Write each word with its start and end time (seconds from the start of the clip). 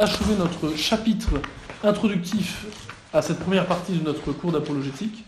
achevé 0.00 0.34
notre 0.38 0.74
chapitre 0.78 1.42
introductif 1.84 2.64
à 3.12 3.20
cette 3.20 3.38
première 3.38 3.66
partie 3.66 3.92
de 3.92 4.02
notre 4.02 4.32
cours 4.32 4.50
d'apologétique. 4.50 5.24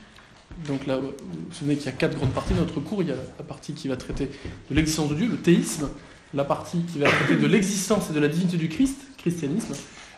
Donc 0.67 0.87
là, 0.87 0.96
vous 0.96 1.08
vous 1.08 1.54
souvenez 1.54 1.76
qu'il 1.76 1.87
y 1.87 1.88
a 1.91 1.92
quatre 1.92 2.17
grandes 2.17 2.33
parties 2.33 2.54
de 2.54 2.60
notre 2.60 2.80
cours. 2.80 3.03
Il 3.03 3.08
y 3.08 3.12
a 3.12 3.16
la 3.16 3.45
partie 3.45 3.74
qui 3.74 3.88
va 3.88 3.96
traiter 3.96 4.30
de 4.71 4.74
l'existence 4.74 5.11
de 5.11 5.14
Dieu, 5.14 5.29
le 5.29 5.37
théisme, 5.37 5.90
la 6.32 6.45
partie 6.45 6.80
qui 6.90 6.98
va 6.98 7.08
traiter 7.11 7.37
de 7.37 7.46
l'existence 7.46 8.08
et 8.08 8.14
de 8.14 8.21
la 8.21 8.29
divinité 8.29 8.56
du 8.56 8.71
Christ, 8.71 8.96
christianisme, 9.19 9.74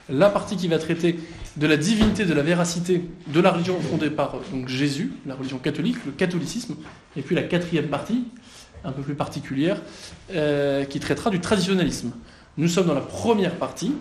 la 0.08 0.30
partie 0.30 0.56
qui 0.56 0.68
va 0.68 0.78
traiter 0.78 1.18
de 1.56 1.66
la 1.66 1.76
divinité, 1.76 2.24
de 2.24 2.34
la 2.34 2.42
véracité 2.42 3.04
de 3.26 3.40
la 3.40 3.50
religion 3.50 3.80
fondée 3.80 4.10
par 4.10 4.36
donc, 4.52 4.68
Jésus, 4.68 5.12
la 5.26 5.34
religion 5.34 5.58
catholique, 5.58 5.96
le 6.06 6.12
catholicisme, 6.12 6.76
et 7.16 7.22
puis 7.22 7.34
la 7.34 7.42
quatrième 7.42 7.88
partie, 7.88 8.24
un 8.84 8.92
peu 8.92 9.02
plus 9.02 9.16
particulière, 9.16 9.80
euh, 10.32 10.84
qui 10.84 11.00
traitera 11.00 11.30
du 11.30 11.40
traditionnalisme. 11.40 12.12
Nous 12.56 12.68
sommes 12.68 12.86
dans 12.86 12.94
la 12.94 13.00
première 13.00 13.56
partie, 13.56 13.92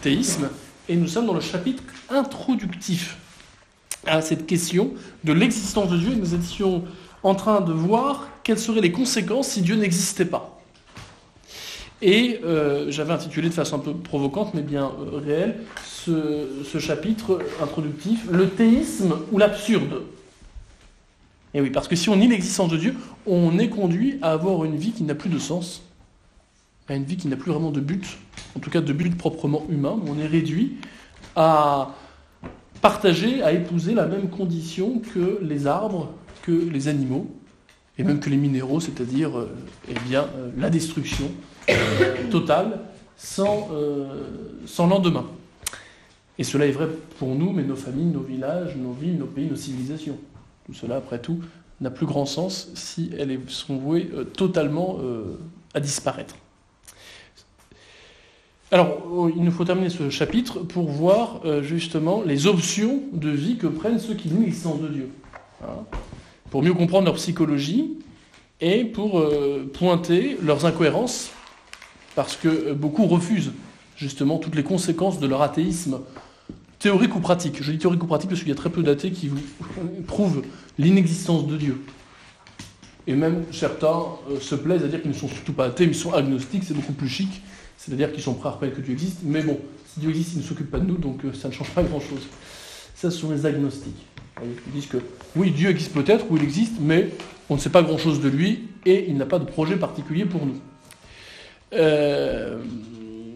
théisme, 0.00 0.48
et 0.88 0.96
nous 0.96 1.06
sommes 1.06 1.26
dans 1.26 1.34
le 1.34 1.40
chapitre 1.40 1.82
introductif 2.08 3.18
à 4.06 4.22
cette 4.22 4.46
question 4.46 4.92
de 5.24 5.32
l'existence 5.32 5.90
de 5.90 5.96
Dieu, 5.96 6.12
et 6.12 6.16
nous 6.16 6.34
étions 6.34 6.84
en 7.22 7.34
train 7.34 7.60
de 7.60 7.72
voir 7.72 8.28
quelles 8.44 8.58
seraient 8.58 8.80
les 8.80 8.92
conséquences 8.92 9.48
si 9.48 9.62
Dieu 9.62 9.76
n'existait 9.76 10.24
pas. 10.24 10.58
Et 12.00 12.40
euh, 12.44 12.90
j'avais 12.90 13.12
intitulé 13.12 13.48
de 13.48 13.54
façon 13.54 13.76
un 13.76 13.80
peu 13.80 13.92
provocante, 13.92 14.54
mais 14.54 14.62
bien 14.62 14.92
euh, 15.00 15.18
réelle, 15.18 15.56
ce, 15.84 16.46
ce, 16.64 16.78
chapitre 16.78 17.40
introductif, 17.60 18.24
Le 18.30 18.48
théisme 18.48 19.16
ou 19.32 19.38
l'absurde. 19.38 20.02
Et 21.54 21.60
oui, 21.60 21.70
parce 21.70 21.88
que 21.88 21.96
si 21.96 22.08
on 22.08 22.16
nie 22.16 22.28
l'existence 22.28 22.70
de 22.70 22.76
Dieu, 22.76 22.94
on 23.26 23.58
est 23.58 23.68
conduit 23.68 24.18
à 24.22 24.32
avoir 24.32 24.64
une 24.64 24.76
vie 24.76 24.92
qui 24.92 25.02
n'a 25.02 25.16
plus 25.16 25.30
de 25.30 25.38
sens, 25.38 25.82
à 26.88 26.96
une 26.96 27.04
vie 27.04 27.16
qui 27.16 27.28
n'a 27.28 27.36
plus 27.36 27.50
vraiment 27.50 27.70
de 27.70 27.80
but, 27.80 28.18
en 28.56 28.60
tout 28.60 28.70
cas 28.70 28.80
de 28.80 28.92
but 28.92 29.16
proprement 29.16 29.66
humain, 29.68 29.98
on 30.06 30.18
est 30.18 30.26
réduit 30.26 30.76
à 31.36 31.94
partager, 32.80 33.42
à 33.42 33.52
épouser 33.52 33.94
la 33.94 34.06
même 34.06 34.30
condition 34.30 35.00
que 35.14 35.38
les 35.42 35.66
arbres, 35.66 36.12
que 36.42 36.52
les 36.52 36.88
animaux, 36.88 37.26
et 37.98 38.04
même 38.04 38.20
que 38.20 38.30
les 38.30 38.36
minéraux, 38.36 38.80
c'est-à-dire 38.80 39.36
euh, 39.36 39.50
eh 39.88 40.14
euh, 40.14 40.50
la 40.56 40.70
destruction 40.70 41.30
totale 42.30 42.80
sans, 43.16 43.68
euh, 43.72 44.22
sans 44.66 44.86
lendemain. 44.86 45.26
Et 46.38 46.44
cela 46.44 46.66
est 46.66 46.70
vrai 46.70 46.88
pour 47.18 47.34
nous, 47.34 47.52
mais 47.52 47.64
nos 47.64 47.74
familles, 47.74 48.06
nos 48.06 48.20
villages, 48.20 48.76
nos 48.76 48.92
villes, 48.92 49.18
nos 49.18 49.26
pays, 49.26 49.48
nos 49.50 49.56
civilisations. 49.56 50.16
Tout 50.64 50.74
cela, 50.74 50.96
après 50.96 51.18
tout, 51.18 51.40
n'a 51.80 51.90
plus 51.90 52.06
grand 52.06 52.26
sens 52.26 52.70
si 52.74 53.10
elles 53.18 53.40
sont 53.48 53.76
vouées 53.76 54.08
totalement 54.36 54.98
à 55.74 55.80
disparaître. 55.80 56.36
Alors, 58.70 58.98
oh, 59.10 59.30
il 59.34 59.42
nous 59.42 59.50
faut 59.50 59.64
terminer 59.64 59.88
ce 59.88 60.10
chapitre 60.10 60.60
pour 60.60 60.88
voir 60.90 61.40
justement 61.62 62.22
les 62.22 62.46
options 62.46 63.00
de 63.12 63.30
vie 63.30 63.56
que 63.56 63.66
prennent 63.66 63.98
ceux 63.98 64.14
qui 64.14 64.28
nient 64.28 64.44
l'existence 64.44 64.80
de 64.80 64.88
Dieu. 64.88 65.08
Hein 65.62 65.84
pour 66.50 66.62
mieux 66.62 66.74
comprendre 66.74 67.06
leur 67.06 67.14
psychologie 67.14 67.98
et 68.60 68.84
pour 68.84 69.18
euh, 69.18 69.70
pointer 69.72 70.36
leurs 70.42 70.64
incohérences, 70.66 71.30
parce 72.14 72.36
que 72.36 72.48
euh, 72.48 72.74
beaucoup 72.74 73.06
refusent 73.06 73.52
justement 73.96 74.38
toutes 74.38 74.54
les 74.54 74.62
conséquences 74.62 75.20
de 75.20 75.26
leur 75.26 75.42
athéisme 75.42 76.00
théorique 76.78 77.14
ou 77.14 77.20
pratique. 77.20 77.62
Je 77.62 77.72
dis 77.72 77.78
théorique 77.78 78.02
ou 78.02 78.06
pratique 78.06 78.30
parce 78.30 78.40
qu'il 78.40 78.48
y 78.48 78.52
a 78.52 78.56
très 78.56 78.70
peu 78.70 78.82
d'athées 78.82 79.10
qui 79.10 79.28
vous 79.28 79.40
prouvent 80.06 80.42
l'inexistence 80.78 81.46
de 81.46 81.56
Dieu. 81.56 81.82
Et 83.06 83.14
même 83.14 83.44
certains 83.52 84.02
euh, 84.30 84.40
se 84.40 84.54
plaisent 84.54 84.84
à 84.84 84.88
dire 84.88 85.00
qu'ils 85.00 85.10
ne 85.10 85.16
sont 85.16 85.28
surtout 85.28 85.52
pas 85.52 85.66
athées, 85.66 85.86
mais 85.86 85.92
ils 85.92 85.98
sont 85.98 86.12
agnostiques, 86.12 86.64
c'est 86.64 86.74
beaucoup 86.74 86.92
plus 86.92 87.08
chic. 87.08 87.42
C'est-à-dire 87.78 88.12
qu'ils 88.12 88.22
sont 88.22 88.34
prêts 88.34 88.50
à 88.50 88.52
reconnaître 88.52 88.76
que 88.76 88.82
Dieu 88.82 88.92
existe, 88.92 89.20
mais 89.22 89.40
bon, 89.42 89.58
si 89.86 90.00
Dieu 90.00 90.10
existe, 90.10 90.32
il 90.34 90.38
ne 90.38 90.42
s'occupe 90.42 90.70
pas 90.70 90.80
de 90.80 90.84
nous, 90.84 90.98
donc 90.98 91.22
ça 91.32 91.48
ne 91.48 91.52
change 91.54 91.70
pas 91.70 91.82
grand-chose. 91.82 92.26
Ça, 92.94 93.10
ce 93.10 93.18
sont 93.18 93.30
les 93.30 93.46
agnostiques. 93.46 94.04
Ils 94.42 94.72
disent 94.72 94.88
que 94.88 94.98
oui, 95.36 95.52
Dieu 95.52 95.70
existe 95.70 95.92
peut-être, 95.92 96.26
ou 96.30 96.36
il 96.36 96.42
existe, 96.42 96.74
mais 96.80 97.10
on 97.48 97.54
ne 97.54 97.60
sait 97.60 97.70
pas 97.70 97.82
grand-chose 97.82 98.20
de 98.20 98.28
lui, 98.28 98.64
et 98.84 99.06
il 99.08 99.16
n'a 99.16 99.26
pas 99.26 99.38
de 99.38 99.44
projet 99.44 99.76
particulier 99.76 100.24
pour 100.24 100.44
nous. 100.44 100.56
Euh, 101.72 102.58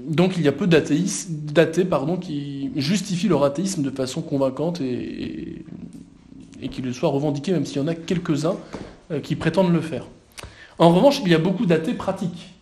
donc 0.06 0.36
il 0.36 0.42
y 0.42 0.48
a 0.48 0.52
peu 0.52 0.66
d'athées 0.66 1.04
qui 2.20 2.70
justifient 2.76 3.28
leur 3.28 3.44
athéisme 3.44 3.82
de 3.82 3.90
façon 3.90 4.22
convaincante 4.22 4.80
et, 4.80 5.64
et, 6.60 6.68
qui 6.68 6.82
le 6.82 6.92
soient 6.92 7.10
revendiqués, 7.10 7.52
même 7.52 7.66
s'il 7.66 7.76
y 7.76 7.80
en 7.80 7.88
a 7.88 7.94
quelques-uns 7.94 8.56
euh, 9.10 9.20
qui 9.20 9.36
prétendent 9.36 9.72
le 9.72 9.80
faire. 9.80 10.06
En 10.78 10.92
revanche, 10.92 11.20
il 11.24 11.30
y 11.30 11.34
a 11.34 11.38
beaucoup 11.38 11.66
d'athées 11.66 11.94
pratiques, 11.94 12.54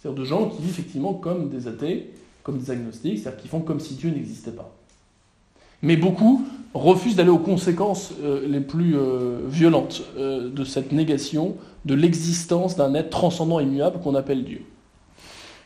c'est-à-dire 0.00 0.20
de 0.20 0.24
gens 0.24 0.48
qui 0.48 0.62
vivent 0.62 0.70
effectivement 0.70 1.14
comme 1.14 1.50
des 1.50 1.68
athées, 1.68 2.10
comme 2.42 2.58
des 2.58 2.70
agnostiques, 2.70 3.18
c'est-à-dire 3.18 3.40
qui 3.40 3.48
font 3.48 3.60
comme 3.60 3.80
si 3.80 3.94
Dieu 3.94 4.10
n'existait 4.10 4.52
pas. 4.52 4.74
Mais 5.82 5.96
beaucoup 5.96 6.44
refusent 6.74 7.16
d'aller 7.16 7.30
aux 7.30 7.38
conséquences 7.38 8.12
euh, 8.22 8.46
les 8.46 8.60
plus 8.60 8.96
euh, 8.96 9.40
violentes 9.46 10.02
euh, 10.16 10.50
de 10.50 10.64
cette 10.64 10.92
négation 10.92 11.56
de 11.84 11.94
l'existence 11.94 12.76
d'un 12.76 12.94
être 12.94 13.10
transcendant 13.10 13.60
et 13.60 13.64
immuable 13.64 14.00
qu'on 14.00 14.14
appelle 14.14 14.44
Dieu. 14.44 14.62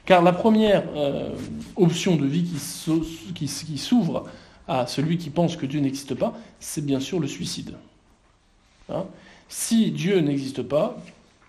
Car 0.07 0.23
la 0.23 0.33
première 0.33 0.85
option 1.77 2.17
de 2.17 2.27
vie 2.27 2.45
qui, 3.35 3.47
qui 3.47 3.79
s'ouvre 3.79 4.27
à 4.69 4.87
celui 4.87 5.17
qui 5.17 5.31
pense 5.31 5.57
que 5.57 5.65
Dieu 5.65 5.81
n'existe 5.81 6.15
pas, 6.15 6.35
c'est 6.61 6.85
bien 6.85 7.01
sûr 7.01 7.21
le 7.21 7.27
suicide. 7.27 7.75
Hein? 8.91 9.07
Si 9.49 9.91
Dieu 9.93 10.21
n'existe 10.21 10.63
pas, 10.63 10.99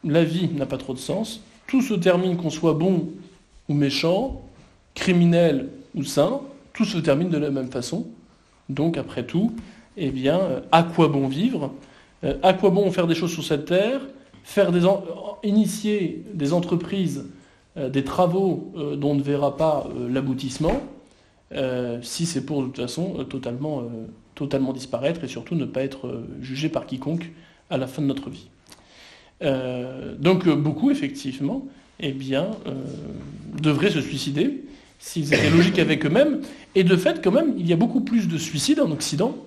la 0.05 0.23
vie 0.23 0.47
n'a 0.53 0.65
pas 0.65 0.77
trop 0.77 0.93
de 0.93 0.99
sens, 0.99 1.41
tout 1.67 1.81
se 1.81 1.93
termine 1.93 2.37
qu'on 2.37 2.49
soit 2.49 2.73
bon 2.73 3.09
ou 3.69 3.73
méchant, 3.73 4.41
criminel 4.93 5.69
ou 5.95 6.03
saint, 6.03 6.41
tout 6.73 6.85
se 6.85 6.97
termine 6.97 7.29
de 7.29 7.37
la 7.37 7.49
même 7.49 7.69
façon, 7.69 8.05
donc, 8.69 8.97
après 8.97 9.25
tout, 9.25 9.53
eh 9.97 10.09
bien, 10.09 10.39
euh, 10.39 10.59
à 10.71 10.83
quoi 10.83 11.07
bon 11.07 11.27
vivre? 11.27 11.71
Euh, 12.23 12.35
À 12.41 12.53
quoi 12.53 12.69
bon 12.69 12.89
faire 12.91 13.07
des 13.07 13.15
choses 13.15 13.31
sur 13.31 13.43
cette 13.43 13.65
terre 13.65 14.01
Faire 14.43 14.71
des 14.71 14.83
initier 15.43 16.23
des 16.33 16.53
entreprises, 16.53 17.25
euh, 17.77 17.89
des 17.89 18.03
travaux 18.03 18.71
dont 18.97 19.11
on 19.11 19.15
ne 19.15 19.23
verra 19.23 19.57
pas 19.57 19.87
l'aboutissement, 20.09 20.81
si 22.01 22.25
c'est 22.25 22.45
pour, 22.45 22.61
de 22.61 22.67
toute 22.67 22.81
façon, 22.81 23.25
totalement, 23.29 23.83
totalement 24.33 24.73
disparaître 24.73 25.23
et 25.23 25.27
surtout 25.27 25.55
ne 25.55 25.65
pas 25.65 25.81
être 25.81 26.23
jugé 26.41 26.69
par 26.69 26.85
quiconque 26.85 27.31
à 27.69 27.77
la 27.77 27.87
fin 27.87 28.01
de 28.01 28.07
notre 28.07 28.29
vie. 28.29 28.47
Donc, 29.41 30.47
beaucoup, 30.47 30.91
effectivement, 30.91 31.67
eh 31.99 32.11
bien, 32.11 32.51
devraient 33.61 33.91
se 33.91 34.01
suicider 34.01 34.63
s'ils 34.99 35.33
étaient 35.33 35.49
logiques 35.49 35.79
avec 35.79 36.05
eux-mêmes. 36.05 36.41
Et 36.73 36.83
de 36.83 36.95
fait, 36.95 37.23
quand 37.23 37.31
même, 37.31 37.53
il 37.57 37.67
y 37.67 37.73
a 37.73 37.75
beaucoup 37.75 38.01
plus 38.01 38.27
de 38.27 38.37
suicides 38.37 38.79
en 38.79 38.91
Occident, 38.91 39.37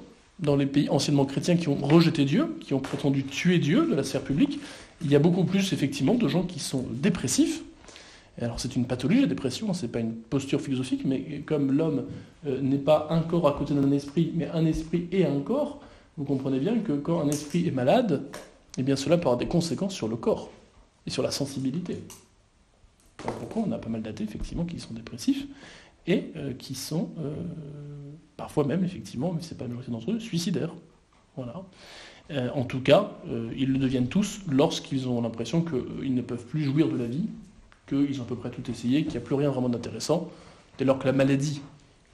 dans 0.41 0.57
les 0.57 0.67
pays 0.67 0.89
anciennement 0.89 1.25
chrétiens 1.25 1.57
qui 1.57 1.69
ont 1.69 1.75
rejeté 1.75 2.25
Dieu, 2.25 2.57
qui 2.61 2.75
ont 2.75 2.81
prétendu 2.81 3.25
tuer 3.25 3.59
Dieu 3.59 3.87
de 3.87 3.95
la 3.95 4.05
sphère 4.05 4.23
publique. 4.23 4.61
Il 5.03 5.11
y 5.11 5.17
a 5.17 5.19
beaucoup 5.19 5.45
plus, 5.45 5.73
effectivement, 5.73 6.15
de 6.15 6.29
gens 6.29 6.43
qui 6.43 6.61
sont 6.61 6.87
dépressifs. 6.91 7.63
alors 8.41 8.61
c'est 8.61 8.77
une 8.77 8.87
pathologie, 8.87 9.21
la 9.21 9.27
dépression, 9.27 9.73
c'est 9.75 9.89
pas 9.89 10.01
une 10.01 10.15
posture 10.15 10.61
philosophique, 10.61 11.03
mais 11.05 11.43
comme 11.45 11.73
l'homme 11.73 12.05
euh, 12.47 12.61
n'est 12.61 12.79
pas 12.79 13.09
un 13.11 13.21
corps 13.21 13.49
à 13.49 13.53
côté 13.53 13.75
d'un 13.75 13.91
esprit, 13.91 14.33
mais 14.35 14.49
un 14.53 14.65
esprit 14.65 15.09
et 15.11 15.25
un 15.25 15.41
corps, 15.41 15.81
vous 16.17 16.25
comprenez 16.25 16.61
bien 16.61 16.79
que 16.79 16.93
quand 16.93 17.21
un 17.21 17.29
esprit 17.29 17.67
est 17.67 17.73
malade, 17.73 18.23
eh 18.79 18.83
bien 18.83 18.97
cela 18.97 19.17
peut 19.17 19.23
avoir 19.23 19.37
des 19.37 19.49
conséquences 19.49 19.95
sur 19.95 20.09
le 20.09 20.17
corps 20.17 20.51
et 21.07 21.11
sur 21.11 21.23
la 21.23 21.31
sensibilité. 21.31 22.01
Pourquoi 23.17 23.65
on 23.67 23.73
a 23.73 23.79
pas 23.79 23.89
mal 23.89 24.03
d'athées, 24.03 24.25
effectivement, 24.25 24.65
qui 24.65 24.79
sont 24.79 24.95
dépressifs 24.95 25.47
et 26.07 26.31
euh, 26.37 26.55
qui 26.55 26.75
sont 26.75 27.11
euh, 27.19 27.35
parfois 28.37 28.65
même, 28.65 28.85
effectivement, 28.85 29.33
mais 29.35 29.43
ce 29.43 29.51
n'est 29.51 29.59
pas 29.59 29.65
la 29.65 29.71
majorité 29.71 29.91
d'entre 29.91 30.13
eux, 30.13 30.21
suicidaires. 30.21 30.73
Voilà. 31.37 31.63
Euh, 32.31 32.51
en 32.55 32.65
tout 32.65 32.81
cas, 32.81 33.13
ils 33.57 33.73
le 33.73 33.79
deviennent 33.79 34.09
tous 34.09 34.41
lorsqu'ils 34.49 35.09
ont 35.09 35.21
l'impression 35.23 35.63
qu'ils 35.63 36.15
ne 36.15 36.23
peuvent 36.23 36.45
plus 36.45 36.63
jouir 36.63 36.89
de 36.89 36.97
la 36.97 37.07
vie, 37.07 37.27
qu'ils 37.89 38.21
ont 38.21 38.25
à 38.25 38.27
peu 38.27 38.37
près 38.37 38.51
tout 38.51 38.71
essayé, 38.71 39.03
qu'il 39.03 39.13
n'y 39.13 39.19
a 39.19 39.21
plus 39.21 39.35
rien 39.35 39.51
vraiment 39.51 39.69
d'intéressant. 39.69 40.31
Dès 40.79 40.85
lors 40.85 40.99
que 40.99 41.07
la 41.07 41.13
maladie 41.13 41.63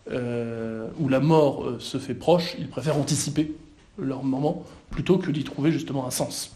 ou 0.07 1.09
la 1.09 1.21
mort 1.21 1.81
se 1.81 1.99
fait 1.99 2.15
proche, 2.15 2.55
ils 2.59 2.69
préfèrent 2.69 2.99
anticiper 2.99 3.53
leur 3.99 4.23
moment 4.23 4.65
plutôt 4.91 5.19
que 5.19 5.31
d'y 5.31 5.44
trouver 5.44 5.73
justement 5.73 6.06
un 6.06 6.11
sens. 6.11 6.55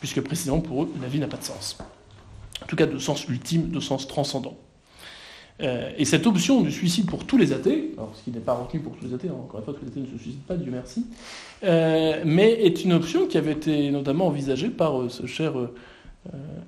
Puisque 0.00 0.20
précisément 0.20 0.60
pour 0.60 0.84
eux, 0.84 0.92
la 1.00 1.08
vie 1.08 1.18
n'a 1.18 1.28
pas 1.28 1.38
de 1.38 1.44
sens 1.44 1.78
en 2.62 2.66
tout 2.66 2.76
cas 2.76 2.86
de 2.86 2.98
sens 2.98 3.26
ultime, 3.28 3.70
de 3.70 3.80
sens 3.80 4.08
transcendant. 4.08 4.56
Euh, 5.62 5.90
et 5.96 6.04
cette 6.04 6.26
option 6.26 6.60
du 6.60 6.70
suicide 6.70 7.06
pour 7.06 7.24
tous 7.24 7.38
les 7.38 7.52
athées, 7.52 7.92
alors 7.96 8.12
ce 8.14 8.24
qui 8.24 8.30
n'est 8.30 8.40
pas 8.40 8.54
retenu 8.54 8.80
pour 8.80 8.94
tous 8.96 9.06
les 9.06 9.14
athées, 9.14 9.28
hein, 9.28 9.36
encore 9.38 9.60
une 9.60 9.64
fois, 9.64 9.74
tous 9.74 9.84
les 9.84 9.90
athées 9.90 10.00
ne 10.00 10.06
se 10.06 10.22
suicident 10.22 10.42
pas, 10.46 10.56
Dieu 10.56 10.70
merci, 10.70 11.06
euh, 11.64 12.22
mais 12.26 12.50
est 12.52 12.84
une 12.84 12.92
option 12.92 13.26
qui 13.26 13.38
avait 13.38 13.52
été 13.52 13.90
notamment 13.90 14.26
envisagée 14.26 14.68
par 14.68 15.00
euh, 15.00 15.08
ce 15.08 15.26
cher 15.26 15.54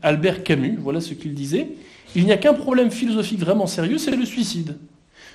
Albert 0.03 0.45
Camus. 0.45 0.79
Voilà 0.81 1.01
ce 1.01 1.15
qu'il 1.15 1.35
disait. 1.35 1.71
Il 2.15 2.25
n'y 2.25 2.33
a 2.33 2.37
qu'un 2.37 2.55
problème 2.55 2.93
philosophique 2.93 3.41
vraiment 3.41 3.67
sérieux, 3.67 3.99
c'est 3.99 4.15
le 4.15 4.25
suicide. 4.25 4.77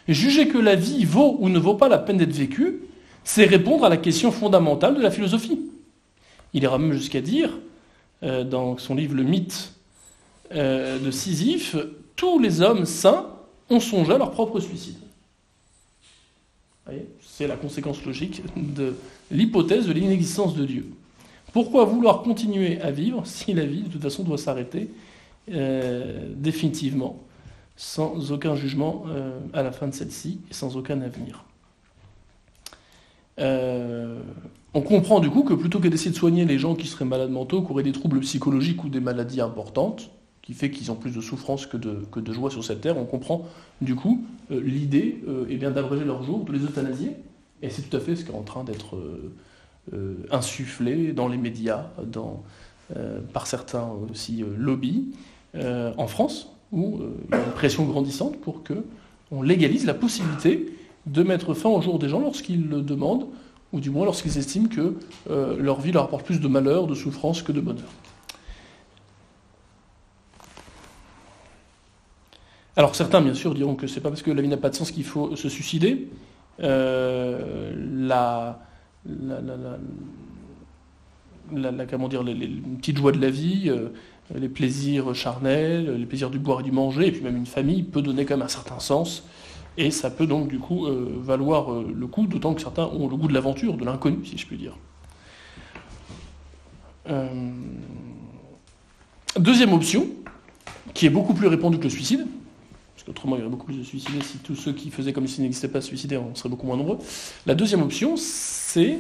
Juger 0.07 0.47
que 0.47 0.57
la 0.57 0.75
vie 0.75 1.03
vaut 1.03 1.35
ou 1.41 1.49
ne 1.49 1.59
vaut 1.59 1.75
pas 1.75 1.89
la 1.89 1.97
peine 1.97 2.17
d'être 2.17 2.31
vécue, 2.31 2.83
c'est 3.25 3.43
répondre 3.43 3.83
à 3.83 3.89
la 3.89 3.97
question 3.97 4.31
fondamentale 4.31 4.95
de 4.95 5.01
la 5.01 5.11
philosophie. 5.11 5.59
Il 6.53 6.63
ira 6.63 6.77
même 6.77 6.93
jusqu'à 6.93 7.19
dire, 7.19 7.49
euh, 8.23 8.43
dans 8.43 8.77
son 8.77 8.95
livre 8.95 9.15
Le 9.15 9.23
mythe 9.23 9.73
euh, 10.53 10.97
de 10.97 11.11
Sisyphe, 11.11 11.75
tous 12.15 12.39
les 12.39 12.61
hommes 12.61 12.85
saints 12.85 13.27
ont 13.69 13.79
songé 13.79 14.13
à 14.13 14.17
leur 14.17 14.31
propre 14.31 14.59
suicide. 14.59 14.95
C'est 17.21 17.47
la 17.47 17.55
conséquence 17.55 18.05
logique 18.05 18.43
de 18.55 18.95
l'hypothèse 19.31 19.87
de 19.87 19.93
l'inexistence 19.93 20.55
de 20.55 20.65
Dieu. 20.65 20.85
Pourquoi 21.53 21.85
vouloir 21.85 22.21
continuer 22.23 22.79
à 22.81 22.91
vivre 22.91 23.25
si 23.25 23.53
la 23.53 23.65
vie, 23.65 23.83
de 23.83 23.89
toute 23.89 24.01
façon, 24.01 24.23
doit 24.23 24.37
s'arrêter 24.37 24.89
euh, 25.51 26.27
définitivement, 26.35 27.23
sans 27.75 28.31
aucun 28.31 28.55
jugement 28.55 29.05
à 29.53 29.63
la 29.63 29.71
fin 29.71 29.87
de 29.87 29.93
celle-ci 29.93 30.39
et 30.51 30.53
sans 30.53 30.77
aucun 30.77 31.01
avenir? 31.01 31.45
Euh, 33.39 34.19
On 34.73 34.81
comprend 34.81 35.19
du 35.19 35.29
coup 35.29 35.43
que 35.43 35.53
plutôt 35.53 35.79
que 35.79 35.87
d'essayer 35.87 36.11
de 36.11 36.15
soigner 36.15 36.45
les 36.45 36.59
gens 36.59 36.75
qui 36.75 36.87
seraient 36.87 37.05
malades 37.05 37.31
mentaux, 37.31 37.61
qui 37.61 37.71
auraient 37.71 37.83
des 37.83 37.91
troubles 37.91 38.19
psychologiques 38.21 38.83
ou 38.83 38.89
des 38.89 38.99
maladies 38.99 39.41
importantes, 39.41 40.11
qui 40.41 40.53
fait 40.53 40.71
qu'ils 40.71 40.91
ont 40.91 40.95
plus 40.95 41.15
de 41.15 41.21
souffrance 41.21 41.65
que 41.65 41.77
de, 41.77 42.05
que 42.11 42.33
joie 42.33 42.51
sur 42.51 42.63
cette 42.63 42.81
terre, 42.81 42.97
on 42.97 43.05
comprend 43.05 43.47
du 43.81 43.95
coup 43.95 44.25
l'idée 44.49 45.23
eh 45.47 45.55
bien 45.55 45.71
d'abréger 45.71 46.03
leur 46.03 46.21
jour, 46.23 46.43
de 46.43 46.51
les 46.51 46.65
euthanasier, 46.65 47.11
et 47.61 47.69
c'est 47.69 47.83
tout 47.83 47.95
à 47.95 48.01
fait 48.01 48.17
ce 48.17 48.25
qui 48.25 48.31
est 48.31 48.35
en 48.35 48.41
train 48.41 48.65
d'être 48.65 48.97
euh, 49.91 50.15
insufflé 50.31 51.11
dans 51.11 51.27
les 51.27 51.35
médias, 51.35 51.87
dans, 52.05 52.41
euh, 52.95 53.19
par 53.33 53.47
certains 53.47 53.89
aussi 54.09 54.41
euh, 54.41 54.45
lobbies, 54.57 55.11
en 55.55 56.07
France, 56.07 56.49
où 56.71 57.01
il 57.29 57.37
y 57.37 57.39
a 57.39 57.43
une 57.43 57.51
pression 57.51 57.83
grandissante 57.85 58.39
pour 58.39 58.63
que 58.63 58.85
on 59.29 59.43
légalise 59.43 59.85
la 59.85 59.93
possibilité 59.93 60.73
de 61.05 61.23
mettre 61.23 61.53
fin 61.53 61.69
au 61.69 61.81
jour 61.81 61.99
des 61.99 62.09
gens 62.09 62.19
lorsqu'ils 62.19 62.67
le 62.67 62.81
demandent, 62.81 63.27
ou 63.71 63.79
du 63.79 63.89
moins 63.89 64.05
lorsqu'ils 64.05 64.37
estiment 64.37 64.67
que 64.67 64.95
leur 65.27 65.81
vie 65.81 65.91
leur 65.91 66.03
apporte 66.03 66.25
plus 66.25 66.39
de 66.39 66.47
malheur, 66.47 66.87
de 66.87 66.93
souffrance 66.93 67.41
que 67.41 67.51
de 67.51 67.59
bonheur. 67.59 67.89
Alors 72.75 72.95
certains, 72.95 73.21
bien 73.21 73.33
sûr, 73.33 73.53
diront 73.53 73.75
que 73.75 73.87
c'est 73.87 74.01
pas 74.01 74.09
parce 74.09 74.21
que 74.21 74.31
la 74.31 74.41
vie 74.41 74.47
n'a 74.47 74.57
pas 74.57 74.69
de 74.69 74.75
sens 74.75 74.91
qu'il 74.91 75.03
faut 75.03 75.35
se 75.35 75.49
suicider. 75.49 76.09
la, 76.59 78.59
la, 81.51 81.85
comment 81.85 82.07
dire, 82.07 82.23
les, 82.23 82.47
petites 82.77 82.97
joies 82.97 83.11
de 83.11 83.21
la 83.21 83.29
vie, 83.29 83.69
euh, 83.69 83.89
les 84.33 84.49
plaisirs 84.49 85.13
charnels, 85.13 85.97
les 85.97 86.05
plaisirs 86.05 86.29
du 86.29 86.39
boire 86.39 86.61
et 86.61 86.63
du 86.63 86.71
manger, 86.71 87.07
et 87.07 87.11
puis 87.11 87.21
même 87.21 87.37
une 87.37 87.45
famille 87.45 87.83
peut 87.83 88.01
donner 88.01 88.25
quand 88.25 88.37
même 88.37 88.45
un 88.45 88.49
certain 88.49 88.79
sens. 88.79 89.23
Et 89.77 89.91
ça 89.91 90.09
peut 90.09 90.27
donc 90.27 90.47
du 90.47 90.59
coup 90.59 90.85
euh, 90.85 91.19
valoir 91.21 91.71
euh, 91.71 91.91
le 91.93 92.07
coup, 92.07 92.27
d'autant 92.27 92.53
que 92.53 92.61
certains 92.61 92.85
ont 92.85 93.07
le 93.07 93.15
goût 93.15 93.27
de 93.27 93.33
l'aventure, 93.33 93.75
de 93.75 93.85
l'inconnu, 93.85 94.25
si 94.25 94.37
je 94.37 94.45
puis 94.45 94.57
dire. 94.57 94.75
Deuxième 99.37 99.73
option, 99.73 100.07
qui 100.93 101.05
est 101.05 101.09
beaucoup 101.09 101.33
plus 101.33 101.47
répandue 101.47 101.77
que 101.77 101.85
le 101.85 101.89
suicide, 101.89 102.25
parce 102.95 103.05
qu'autrement 103.05 103.35
il 103.35 103.39
y 103.39 103.41
aurait 103.41 103.51
beaucoup 103.51 103.65
plus 103.65 103.77
de 103.77 103.83
suicidés 103.83 104.21
si 104.21 104.37
tous 104.37 104.55
ceux 104.55 104.73
qui 104.73 104.91
faisaient 104.91 105.11
comme 105.11 105.27
s'il 105.27 105.43
n'existait 105.43 105.67
pas 105.67 105.81
suicidaient, 105.81 106.17
on 106.17 106.35
serait 106.35 106.49
beaucoup 106.49 106.67
moins 106.67 106.77
nombreux. 106.77 106.99
La 107.45 107.55
deuxième 107.55 107.81
option, 107.81 108.15
c'est 108.15 108.99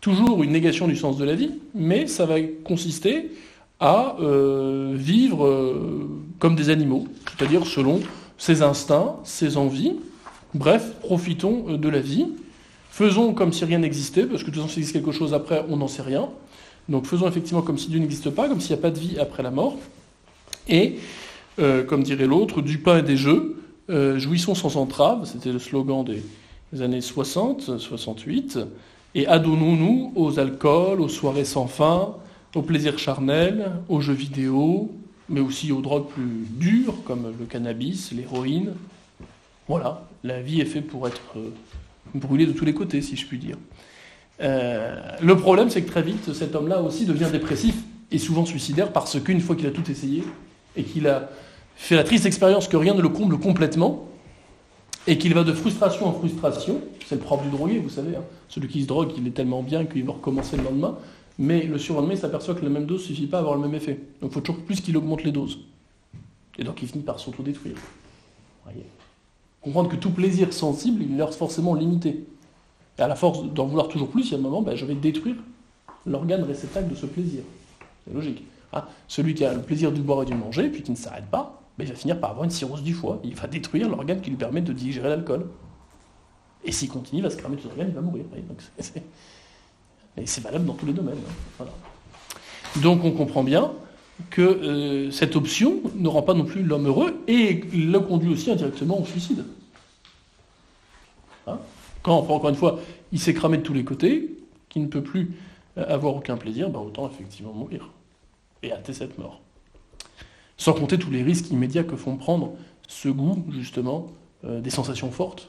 toujours 0.00 0.42
une 0.42 0.50
négation 0.50 0.88
du 0.88 0.96
sens 0.96 1.16
de 1.16 1.24
la 1.24 1.34
vie, 1.34 1.52
mais 1.74 2.06
ça 2.06 2.26
va 2.26 2.42
consister 2.64 3.30
à 3.78 4.16
euh, 4.20 4.92
vivre 4.94 5.46
euh, 5.46 6.08
comme 6.38 6.54
des 6.54 6.70
animaux, 6.70 7.06
c'est-à-dire 7.26 7.66
selon 7.66 8.00
ses 8.42 8.62
instincts, 8.62 9.14
ses 9.22 9.56
envies. 9.56 9.94
Bref, 10.52 10.94
profitons 10.98 11.64
euh, 11.68 11.78
de 11.78 11.88
la 11.88 12.00
vie. 12.00 12.26
Faisons 12.90 13.34
comme 13.34 13.52
si 13.52 13.64
rien 13.64 13.78
n'existait, 13.78 14.24
parce 14.24 14.42
que 14.42 14.50
de 14.50 14.54
toute 14.56 14.62
façon, 14.62 14.68
s'il 14.68 14.80
existe 14.80 14.96
quelque 14.96 15.12
chose 15.12 15.32
après, 15.32 15.64
on 15.68 15.76
n'en 15.76 15.86
sait 15.86 16.02
rien. 16.02 16.28
Donc 16.88 17.06
faisons 17.06 17.28
effectivement 17.28 17.62
comme 17.62 17.78
si 17.78 17.88
Dieu 17.88 18.00
n'existe 18.00 18.30
pas, 18.30 18.48
comme 18.48 18.60
s'il 18.60 18.74
n'y 18.74 18.80
a 18.80 18.82
pas 18.82 18.90
de 18.90 18.98
vie 18.98 19.16
après 19.20 19.44
la 19.44 19.52
mort. 19.52 19.76
Et, 20.68 20.96
comme 21.56 22.02
dirait 22.02 22.26
l'autre, 22.26 22.60
du 22.60 22.78
pain 22.78 22.98
et 22.98 23.02
des 23.02 23.16
jeux, 23.16 23.62
jouissons 24.16 24.54
sans 24.54 24.76
entrave, 24.76 25.24
c'était 25.24 25.52
le 25.52 25.58
slogan 25.58 26.04
des, 26.04 26.22
des 26.72 26.82
années 26.82 27.00
60, 27.00 27.78
68 27.78 28.58
et 29.14 29.26
adonnons-nous 29.26 30.12
aux 30.16 30.38
alcools, 30.38 31.00
aux 31.00 31.08
soirées 31.08 31.44
sans 31.44 31.66
fin, 31.66 32.16
aux 32.54 32.62
plaisirs 32.62 32.98
charnels, 32.98 33.72
aux 33.88 34.00
jeux 34.00 34.12
vidéo, 34.12 34.90
mais 35.28 35.40
aussi 35.40 35.72
aux 35.72 35.80
drogues 35.80 36.08
plus 36.08 36.46
dures 36.50 37.02
comme 37.04 37.32
le 37.38 37.46
cannabis, 37.46 38.12
l'héroïne. 38.12 38.74
Voilà, 39.68 40.06
la 40.24 40.40
vie 40.40 40.60
est 40.60 40.66
faite 40.66 40.88
pour 40.88 41.06
être 41.06 41.20
euh, 41.36 41.50
brûlée 42.14 42.46
de 42.46 42.52
tous 42.52 42.64
les 42.64 42.74
côtés, 42.74 43.00
si 43.02 43.16
je 43.16 43.26
puis 43.26 43.38
dire. 43.38 43.56
Euh, 44.40 45.00
le 45.20 45.36
problème, 45.36 45.70
c'est 45.70 45.82
que 45.82 45.90
très 45.90 46.02
vite, 46.02 46.32
cet 46.32 46.54
homme-là 46.54 46.82
aussi 46.82 47.06
devient 47.06 47.28
dépressif 47.30 47.76
et 48.10 48.18
souvent 48.18 48.44
suicidaire 48.44 48.92
parce 48.92 49.20
qu'une 49.20 49.40
fois 49.40 49.56
qu'il 49.56 49.66
a 49.66 49.70
tout 49.70 49.88
essayé 49.90 50.24
et 50.76 50.82
qu'il 50.82 51.06
a 51.06 51.30
fait 51.76 51.96
la 51.96 52.04
triste 52.04 52.26
expérience 52.26 52.68
que 52.68 52.76
rien 52.76 52.94
ne 52.94 53.00
le 53.00 53.08
comble 53.08 53.38
complètement, 53.38 54.08
et 55.06 55.18
qu'il 55.18 55.34
va 55.34 55.44
de 55.44 55.52
frustration 55.52 56.06
en 56.06 56.12
frustration, 56.12 56.80
c'est 57.06 57.16
le 57.16 57.20
propre 57.20 57.44
du 57.44 57.50
drogué, 57.50 57.78
vous 57.78 57.90
savez, 57.90 58.16
hein. 58.16 58.22
celui 58.48 58.68
qui 58.68 58.82
se 58.82 58.86
drogue, 58.86 59.10
il 59.16 59.26
est 59.26 59.32
tellement 59.32 59.62
bien 59.62 59.84
qu'il 59.84 60.04
va 60.04 60.12
recommencer 60.12 60.56
le 60.56 60.62
lendemain, 60.62 60.96
mais 61.38 61.62
le 61.62 61.78
surlendemain, 61.78 62.12
il 62.14 62.18
s'aperçoit 62.18 62.54
que 62.54 62.62
la 62.62 62.70
même 62.70 62.86
dose 62.86 63.02
ne 63.02 63.06
suffit 63.06 63.26
pas 63.26 63.38
à 63.38 63.40
avoir 63.40 63.54
le 63.54 63.62
même 63.62 63.74
effet. 63.74 64.00
Donc 64.20 64.30
il 64.30 64.34
faut 64.34 64.40
toujours 64.40 64.62
plus 64.62 64.80
qu'il 64.80 64.96
augmente 64.96 65.24
les 65.24 65.32
doses. 65.32 65.58
Et 66.58 66.64
donc 66.64 66.82
il 66.82 66.88
finit 66.88 67.04
par 67.04 67.18
s'autodétruire. 67.18 67.76
Voyez. 68.64 68.84
Comprendre 69.60 69.88
que 69.88 69.96
tout 69.96 70.10
plaisir 70.10 70.52
sensible, 70.52 71.02
il 71.02 71.18
est 71.18 71.32
forcément 71.32 71.74
limité. 71.74 72.24
Et 72.98 73.02
à 73.02 73.08
la 73.08 73.14
force 73.14 73.44
d'en 73.44 73.66
vouloir 73.66 73.88
toujours 73.88 74.08
plus, 74.08 74.28
il 74.28 74.32
y 74.32 74.34
a 74.34 74.38
un 74.38 74.40
moment, 74.40 74.60
ben, 74.60 74.76
je 74.76 74.84
vais 74.84 74.94
détruire 74.94 75.36
l'organe 76.04 76.42
réceptacle 76.42 76.90
de 76.90 76.94
ce 76.94 77.06
plaisir. 77.06 77.42
C'est 78.04 78.12
logique. 78.12 78.44
Hein. 78.72 78.84
Celui 79.08 79.34
qui 79.34 79.44
a 79.44 79.54
le 79.54 79.62
plaisir 79.62 79.92
du 79.92 80.02
boire 80.02 80.22
et 80.22 80.26
du 80.26 80.34
manger, 80.34 80.68
puis 80.68 80.82
qui 80.82 80.90
ne 80.90 80.96
s'arrête 80.96 81.26
pas, 81.26 81.62
il 81.78 81.86
va 81.86 81.94
finir 81.94 82.20
par 82.20 82.30
avoir 82.30 82.44
une 82.44 82.50
cirrhose 82.50 82.82
du 82.82 82.94
foie. 82.94 83.20
Il 83.24 83.34
va 83.34 83.46
détruire 83.48 83.88
l'organe 83.88 84.20
qui 84.20 84.30
lui 84.30 84.36
permet 84.36 84.60
de 84.60 84.72
digérer 84.72 85.08
l'alcool. 85.08 85.46
Et 86.64 86.70
s'il 86.70 86.88
continue, 86.88 87.20
il 87.20 87.24
va 87.24 87.30
se 87.30 87.36
cramer 87.36 87.56
tout 87.56 87.68
l'organe, 87.68 87.88
il 87.88 87.94
va 87.94 88.00
mourir. 88.00 88.24
Et 90.16 90.26
c'est 90.26 90.42
valable 90.42 90.66
dans 90.66 90.74
tous 90.74 90.86
les 90.86 90.92
domaines. 90.92 91.18
Hein. 91.60 91.64
Donc 92.76 93.04
on 93.04 93.12
comprend 93.12 93.42
bien 93.42 93.72
que 94.30 94.42
euh, 94.42 95.10
cette 95.10 95.36
option 95.36 95.80
ne 95.96 96.08
rend 96.08 96.22
pas 96.22 96.34
non 96.34 96.44
plus 96.44 96.62
l'homme 96.62 96.86
heureux 96.86 97.22
et 97.26 97.62
le 97.72 97.98
conduit 97.98 98.32
aussi 98.32 98.50
indirectement 98.50 99.00
au 99.00 99.04
suicide. 99.04 99.44
Hein 101.46 101.58
Quand, 102.02 102.18
encore 102.18 102.48
une 102.48 102.54
fois, 102.54 102.80
il 103.10 103.20
s'est 103.20 103.34
cramé 103.34 103.58
de 103.58 103.62
tous 103.62 103.74
les 103.74 103.84
côtés, 103.84 104.38
qu'il 104.68 104.82
ne 104.82 104.88
peut 104.88 105.02
plus 105.02 105.32
euh, 105.78 105.84
avoir 105.88 106.16
aucun 106.16 106.36
plaisir, 106.36 106.70
ben 106.70 106.80
autant 106.80 107.08
effectivement 107.10 107.52
mourir 107.52 107.90
et 108.62 108.72
hâter 108.72 108.92
cette 108.92 109.18
mort. 109.18 109.40
Sans 110.56 110.72
compter 110.72 110.98
tous 110.98 111.10
les 111.10 111.22
risques 111.22 111.50
immédiats 111.50 111.82
que 111.82 111.96
font 111.96 112.16
prendre 112.16 112.52
ce 112.86 113.08
goût, 113.08 113.44
justement, 113.50 114.12
euh, 114.44 114.60
des 114.60 114.70
sensations 114.70 115.10
fortes, 115.10 115.48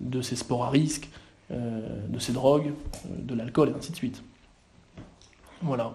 de 0.00 0.22
ces 0.22 0.34
sports 0.34 0.64
à 0.64 0.70
risque, 0.70 1.10
de 1.50 2.18
ces 2.18 2.32
drogues, 2.32 2.72
de 3.06 3.34
l'alcool, 3.34 3.70
et 3.70 3.78
ainsi 3.78 3.92
de 3.92 3.96
suite. 3.96 4.22
Voilà. 5.62 5.92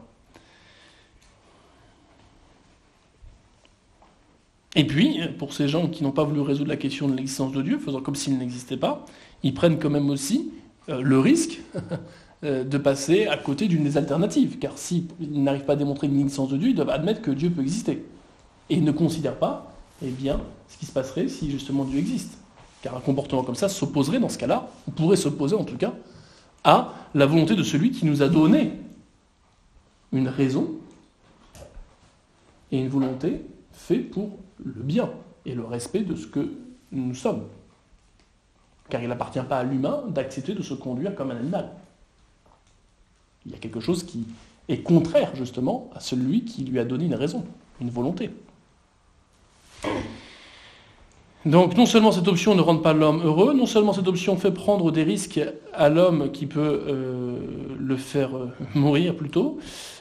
Et 4.76 4.86
puis, 4.86 5.20
pour 5.38 5.54
ces 5.54 5.68
gens 5.68 5.88
qui 5.88 6.04
n'ont 6.04 6.12
pas 6.12 6.24
voulu 6.24 6.42
résoudre 6.42 6.70
la 6.70 6.78
question 6.78 7.08
de 7.08 7.16
l'existence 7.16 7.52
de 7.52 7.62
Dieu, 7.62 7.80
faisant 7.80 8.02
comme 8.02 8.16
s'il 8.16 8.38
n'existait 8.38 8.78
pas, 8.78 9.06
ils 9.44 9.54
prennent 9.54 9.80
quand 9.80 9.90
même 9.90 10.10
aussi 10.10 10.52
le 10.88 11.20
risque 11.20 11.60
Euh, 12.46 12.64
de 12.64 12.78
passer 12.78 13.28
à 13.28 13.36
côté 13.36 13.68
d'une 13.68 13.84
des 13.84 13.98
alternatives. 13.98 14.60
Car 14.60 14.78
s'ils 14.78 15.08
n'arrivent 15.20 15.66
pas 15.66 15.74
à 15.74 15.76
démontrer 15.76 16.08
l'existence 16.08 16.48
de 16.48 16.56
Dieu, 16.56 16.70
ils 16.70 16.76
doivent 16.76 16.90
admettre 16.90 17.22
que 17.22 17.32
Dieu 17.32 17.50
peut 17.50 17.62
exister. 17.62 18.06
Et 18.70 18.76
ils 18.76 18.84
ne 18.86 18.94
considèrent 18.94 19.38
pas 19.38 19.74
eh 20.02 20.10
bien, 20.10 20.40
ce 20.70 20.78
qui 20.78 20.86
se 20.86 20.94
passerait 20.94 21.28
si 21.28 21.52
justement 21.52 21.84
Dieu 21.84 22.00
existe. 22.00 22.38
Car 22.82 22.96
un 22.96 23.02
comportement 23.02 23.44
comme 23.44 23.56
ça 23.56 23.70
s'opposerait 23.70 24.20
dans 24.20 24.30
ce 24.30 24.38
cas-là, 24.38 24.70
ou 24.88 24.92
pourrait 24.92 25.18
s'opposer 25.18 25.56
en 25.56 25.64
tout 25.64 25.78
cas, 25.78 25.94
à 26.64 26.94
la 27.14 27.26
volonté 27.26 27.56
de 27.56 27.64
celui 27.64 27.92
qui 27.92 28.06
nous 28.06 28.22
a 28.22 28.28
donné 28.28 28.74
une 30.12 30.28
raison 30.28 30.72
et 32.72 32.80
une 32.80 32.90
volonté 32.90 33.46
faite 33.72 34.12
pour 34.12 34.38
le 34.64 34.82
bien 34.82 35.10
et 35.46 35.54
le 35.54 35.64
respect 35.64 36.02
de 36.02 36.16
ce 36.16 36.28
que 36.28 36.52
nous 36.92 37.14
sommes. 37.16 37.44
Car 38.90 39.02
il 39.02 39.10
n'appartient 39.10 39.40
pas 39.42 39.60
à 39.60 39.64
l'humain 39.64 40.04
d'accepter 40.08 40.54
de 40.54 40.62
se 40.62 40.74
conduire 40.74 41.16
comme 41.16 41.32
un 41.32 41.38
animal. 41.38 41.72
Il 43.46 43.52
y 43.52 43.56
a 43.56 43.58
quelque 43.58 43.80
chose 43.80 44.04
qui 44.04 44.26
est 44.68 44.82
contraire 44.82 45.36
justement 45.36 45.90
à 45.96 46.00
celui 46.00 46.44
qui 46.44 46.64
lui 46.64 46.80
a 46.80 46.86
donné 46.86 47.06
une 47.06 47.16
raison, 47.16 47.46
une 47.82 47.90
volonté. 47.90 48.32
Donc 51.46 51.78
non 51.78 51.86
seulement 51.86 52.12
cette 52.12 52.28
option 52.28 52.54
ne 52.54 52.62
rend 52.62 52.78
pas 52.78 52.92
l'homme 52.92 53.22
heureux, 53.24 53.54
non 53.54 53.66
seulement 53.66 53.94
cette 53.94 54.10
option 54.10 54.36
fait 54.36 54.52
prendre 54.52 54.92
des 54.92 55.04
risques 55.04 55.40
à 55.74 55.88
l'homme 55.88 56.32
qui 56.32 56.46
peut 56.46 56.84
euh, 56.86 57.38
le 57.80 57.96
faire 57.96 58.36
euh, 58.36 58.50
mourir 58.76 59.16
plutôt, 59.16 59.58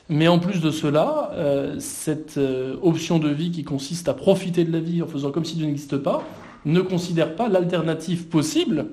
mais 0.08 0.26
en 0.26 0.40
plus 0.40 0.60
de 0.60 0.72
cela, 0.72 1.30
euh, 1.34 1.76
cette 1.78 2.40
option 2.82 3.20
de 3.20 3.28
vie 3.28 3.52
qui 3.52 3.62
consiste 3.62 4.08
à 4.08 4.14
profiter 4.14 4.64
de 4.64 4.72
la 4.72 4.80
vie 4.80 5.00
en 5.00 5.06
faisant 5.06 5.30
comme 5.30 5.44
si 5.44 5.54
Dieu 5.54 5.66
n'existe 5.66 5.96
pas, 5.98 6.24
ne 6.64 6.80
considère 6.80 7.36
pas 7.36 7.48
l'alternative 7.48 8.26
possible 8.26 8.86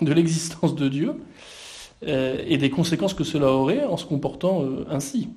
de 0.00 0.12
l'existence 0.12 0.76
de 0.76 0.88
Dieu, 0.88 1.14
et 2.02 2.56
des 2.56 2.70
conséquences 2.70 3.12
que 3.12 3.24
cela 3.24 3.48
aurait 3.48 3.84
en 3.84 3.98
se 3.98 4.06
comportant 4.06 4.64
ainsi. 4.88 5.28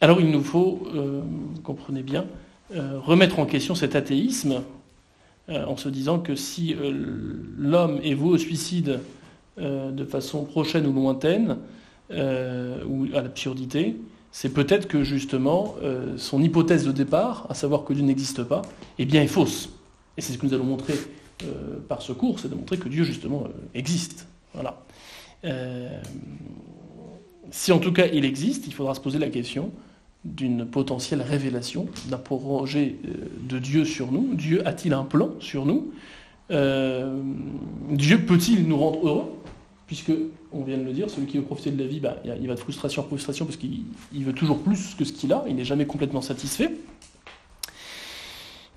Alors 0.00 0.20
il 0.20 0.30
nous 0.30 0.44
faut, 0.44 0.82
vous 0.84 1.60
comprenez 1.64 2.04
bien, 2.04 2.24
remettre 2.74 3.38
en 3.38 3.46
question 3.46 3.74
cet 3.74 3.96
athéisme 3.96 4.62
en 5.48 5.76
se 5.76 5.88
disant 5.88 6.18
que 6.18 6.34
si 6.34 6.74
l'homme 7.56 8.00
est 8.02 8.14
voué 8.14 8.32
au 8.32 8.38
suicide 8.38 9.00
de 9.58 10.04
façon 10.04 10.44
prochaine 10.44 10.86
ou 10.86 10.92
lointaine, 10.92 11.58
ou 12.10 13.06
à 13.14 13.22
l'absurdité, 13.22 13.96
c'est 14.32 14.52
peut-être 14.52 14.88
que 14.88 15.02
justement 15.04 15.76
son 16.16 16.42
hypothèse 16.42 16.84
de 16.84 16.92
départ, 16.92 17.46
à 17.48 17.54
savoir 17.54 17.84
que 17.84 17.92
Dieu 17.92 18.02
n'existe 18.02 18.42
pas, 18.42 18.62
eh 18.98 19.04
bien 19.04 19.22
est 19.22 19.28
fausse. 19.28 19.68
Et 20.16 20.20
c'est 20.20 20.32
ce 20.32 20.38
que 20.38 20.46
nous 20.46 20.54
allons 20.54 20.64
montrer 20.64 20.94
par 21.88 22.02
ce 22.02 22.12
cours, 22.12 22.40
c'est 22.40 22.48
de 22.48 22.54
montrer 22.54 22.78
que 22.78 22.88
Dieu 22.88 23.04
justement 23.04 23.44
existe. 23.74 24.26
Voilà. 24.54 24.82
Si 27.50 27.70
en 27.70 27.78
tout 27.78 27.92
cas 27.92 28.06
il 28.12 28.24
existe, 28.24 28.66
il 28.66 28.74
faudra 28.74 28.94
se 28.94 29.00
poser 29.00 29.18
la 29.18 29.28
question 29.28 29.70
d'une 30.26 30.66
potentielle 30.66 31.22
révélation, 31.22 31.86
d'un 32.08 32.18
projet 32.18 32.96
euh, 33.06 33.26
de 33.48 33.58
Dieu 33.58 33.84
sur 33.84 34.12
nous. 34.12 34.34
Dieu 34.34 34.66
a-t-il 34.66 34.92
un 34.92 35.04
plan 35.04 35.30
sur 35.40 35.64
nous? 35.64 35.92
Euh, 36.50 37.16
Dieu 37.90 38.24
peut-il 38.24 38.66
nous 38.66 38.76
rendre 38.76 39.06
heureux? 39.06 39.32
Puisque, 39.86 40.10
on 40.52 40.64
vient 40.64 40.78
de 40.78 40.82
le 40.82 40.92
dire, 40.92 41.08
celui 41.08 41.26
qui 41.26 41.36
veut 41.36 41.44
profiter 41.44 41.70
de 41.70 41.80
la 41.80 41.88
vie, 41.88 42.00
bah, 42.00 42.16
il 42.24 42.48
va 42.48 42.54
de 42.54 42.60
frustration 42.60 43.02
en 43.02 43.04
frustration 43.04 43.44
parce 43.44 43.56
qu'il 43.56 43.84
veut 44.12 44.32
toujours 44.32 44.58
plus 44.58 44.96
que 44.98 45.04
ce 45.04 45.12
qu'il 45.12 45.32
a, 45.32 45.44
il 45.48 45.54
n'est 45.54 45.64
jamais 45.64 45.86
complètement 45.86 46.22
satisfait. 46.22 46.72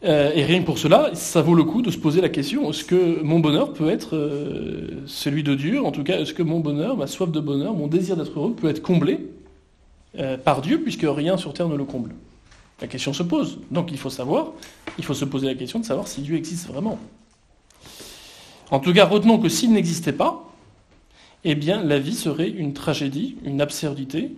Euh, 0.04 0.32
et 0.36 0.46
rien 0.46 0.62
que 0.62 0.66
pour 0.66 0.78
cela, 0.78 1.10
ça 1.16 1.42
vaut 1.42 1.56
le 1.56 1.64
coup 1.64 1.82
de 1.82 1.90
se 1.90 1.98
poser 1.98 2.22
la 2.22 2.30
question 2.30 2.70
est-ce 2.70 2.86
que 2.86 3.22
mon 3.22 3.40
bonheur 3.40 3.74
peut 3.74 3.90
être 3.90 5.02
celui 5.08 5.42
de 5.42 5.56
Dieu? 5.56 5.84
En 5.84 5.92
tout 5.92 6.04
cas, 6.04 6.20
est-ce 6.20 6.34
que 6.34 6.44
mon 6.44 6.60
bonheur, 6.60 6.96
ma 6.96 7.08
soif 7.08 7.32
de 7.32 7.40
bonheur, 7.40 7.74
mon 7.74 7.88
désir 7.88 8.16
d'être 8.16 8.38
heureux 8.38 8.54
peut 8.54 8.70
être 8.70 8.84
comblé? 8.84 9.20
Euh, 10.18 10.38
par 10.38 10.62
Dieu, 10.62 10.82
puisque 10.82 11.06
rien 11.06 11.38
sur 11.38 11.54
terre 11.54 11.68
ne 11.68 11.76
le 11.76 11.86
comble 11.86 12.16
La 12.82 12.88
question 12.88 13.14
se 13.14 13.24
pose. 13.24 13.60
Donc 13.72 13.92
il 13.92 13.98
faut 13.98 14.10
savoir, 14.10 14.54
il 14.98 15.04
faut 15.04 15.14
se 15.14 15.26
poser 15.26 15.48
la 15.48 15.56
question 15.56 15.80
de 15.80 15.86
savoir 15.86 16.08
si 16.08 16.22
Dieu 16.22 16.36
existe 16.36 16.68
vraiment. 16.68 16.98
En 18.72 18.80
tout 18.80 18.94
cas, 18.94 19.06
retenons 19.06 19.40
que 19.40 19.50
s'il 19.50 19.74
n'existait 19.74 20.14
pas, 20.14 20.46
eh 21.44 21.56
bien 21.56 21.84
la 21.84 22.00
vie 22.00 22.16
serait 22.16 22.50
une 22.50 22.74
tragédie, 22.74 23.38
une 23.44 23.62
absurdité, 23.62 24.32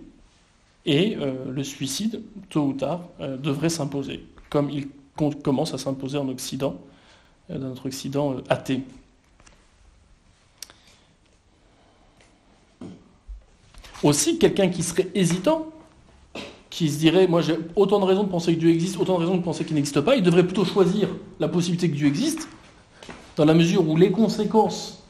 et 0.84 1.16
le 1.48 1.62
suicide, 1.62 2.22
tôt 2.50 2.64
ou 2.64 2.72
tard, 2.72 3.02
devrait 3.20 3.68
s'imposer, 3.68 4.24
comme 4.50 4.68
il 4.68 4.88
commence 5.42 5.74
à 5.74 5.78
s'imposer 5.78 6.18
en 6.18 6.28
Occident, 6.28 6.76
euh, 7.50 7.58
dans 7.58 7.68
notre 7.68 7.86
Occident 7.86 8.34
euh, 8.34 8.42
athée. 8.48 8.82
Aussi, 14.02 14.38
quelqu'un 14.38 14.68
qui 14.68 14.82
serait 14.82 15.08
hésitant, 15.14 15.66
qui 16.70 16.88
se 16.88 16.98
dirait, 16.98 17.26
moi 17.26 17.42
j'ai 17.42 17.56
autant 17.76 18.00
de 18.00 18.04
raisons 18.04 18.24
de 18.24 18.30
penser 18.30 18.54
que 18.54 18.60
Dieu 18.60 18.70
existe, 18.70 18.98
autant 18.98 19.14
de 19.14 19.20
raisons 19.20 19.36
de 19.36 19.42
penser 19.42 19.64
qu'il 19.64 19.74
n'existe 19.74 20.00
pas, 20.00 20.16
il 20.16 20.22
devrait 20.22 20.44
plutôt 20.44 20.64
choisir 20.64 21.08
la 21.38 21.48
possibilité 21.48 21.90
que 21.90 21.96
Dieu 21.96 22.08
existe, 22.08 22.48
dans 23.36 23.44
la 23.44 23.54
mesure 23.54 23.88
où 23.88 23.96
les 23.96 24.10
conséquences 24.10 25.02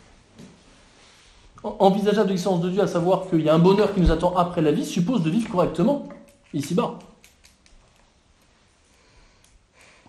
envisageables 1.63 2.27
de 2.27 2.33
l'existence 2.33 2.61
de 2.61 2.71
Dieu, 2.71 2.83
à 2.83 2.87
savoir 2.87 3.29
qu'il 3.31 3.43
y 3.43 3.49
a 3.49 3.55
un 3.55 3.59
bonheur 3.59 3.95
qui 3.95 4.01
nous 4.01 4.11
attend 4.11 4.37
après 4.37 4.61
la 4.61 4.73
vie, 4.73 4.85
suppose 4.85 5.23
de 5.23 5.31
vivre 5.31 5.49
correctement 5.49 6.09
ici-bas. 6.53 6.99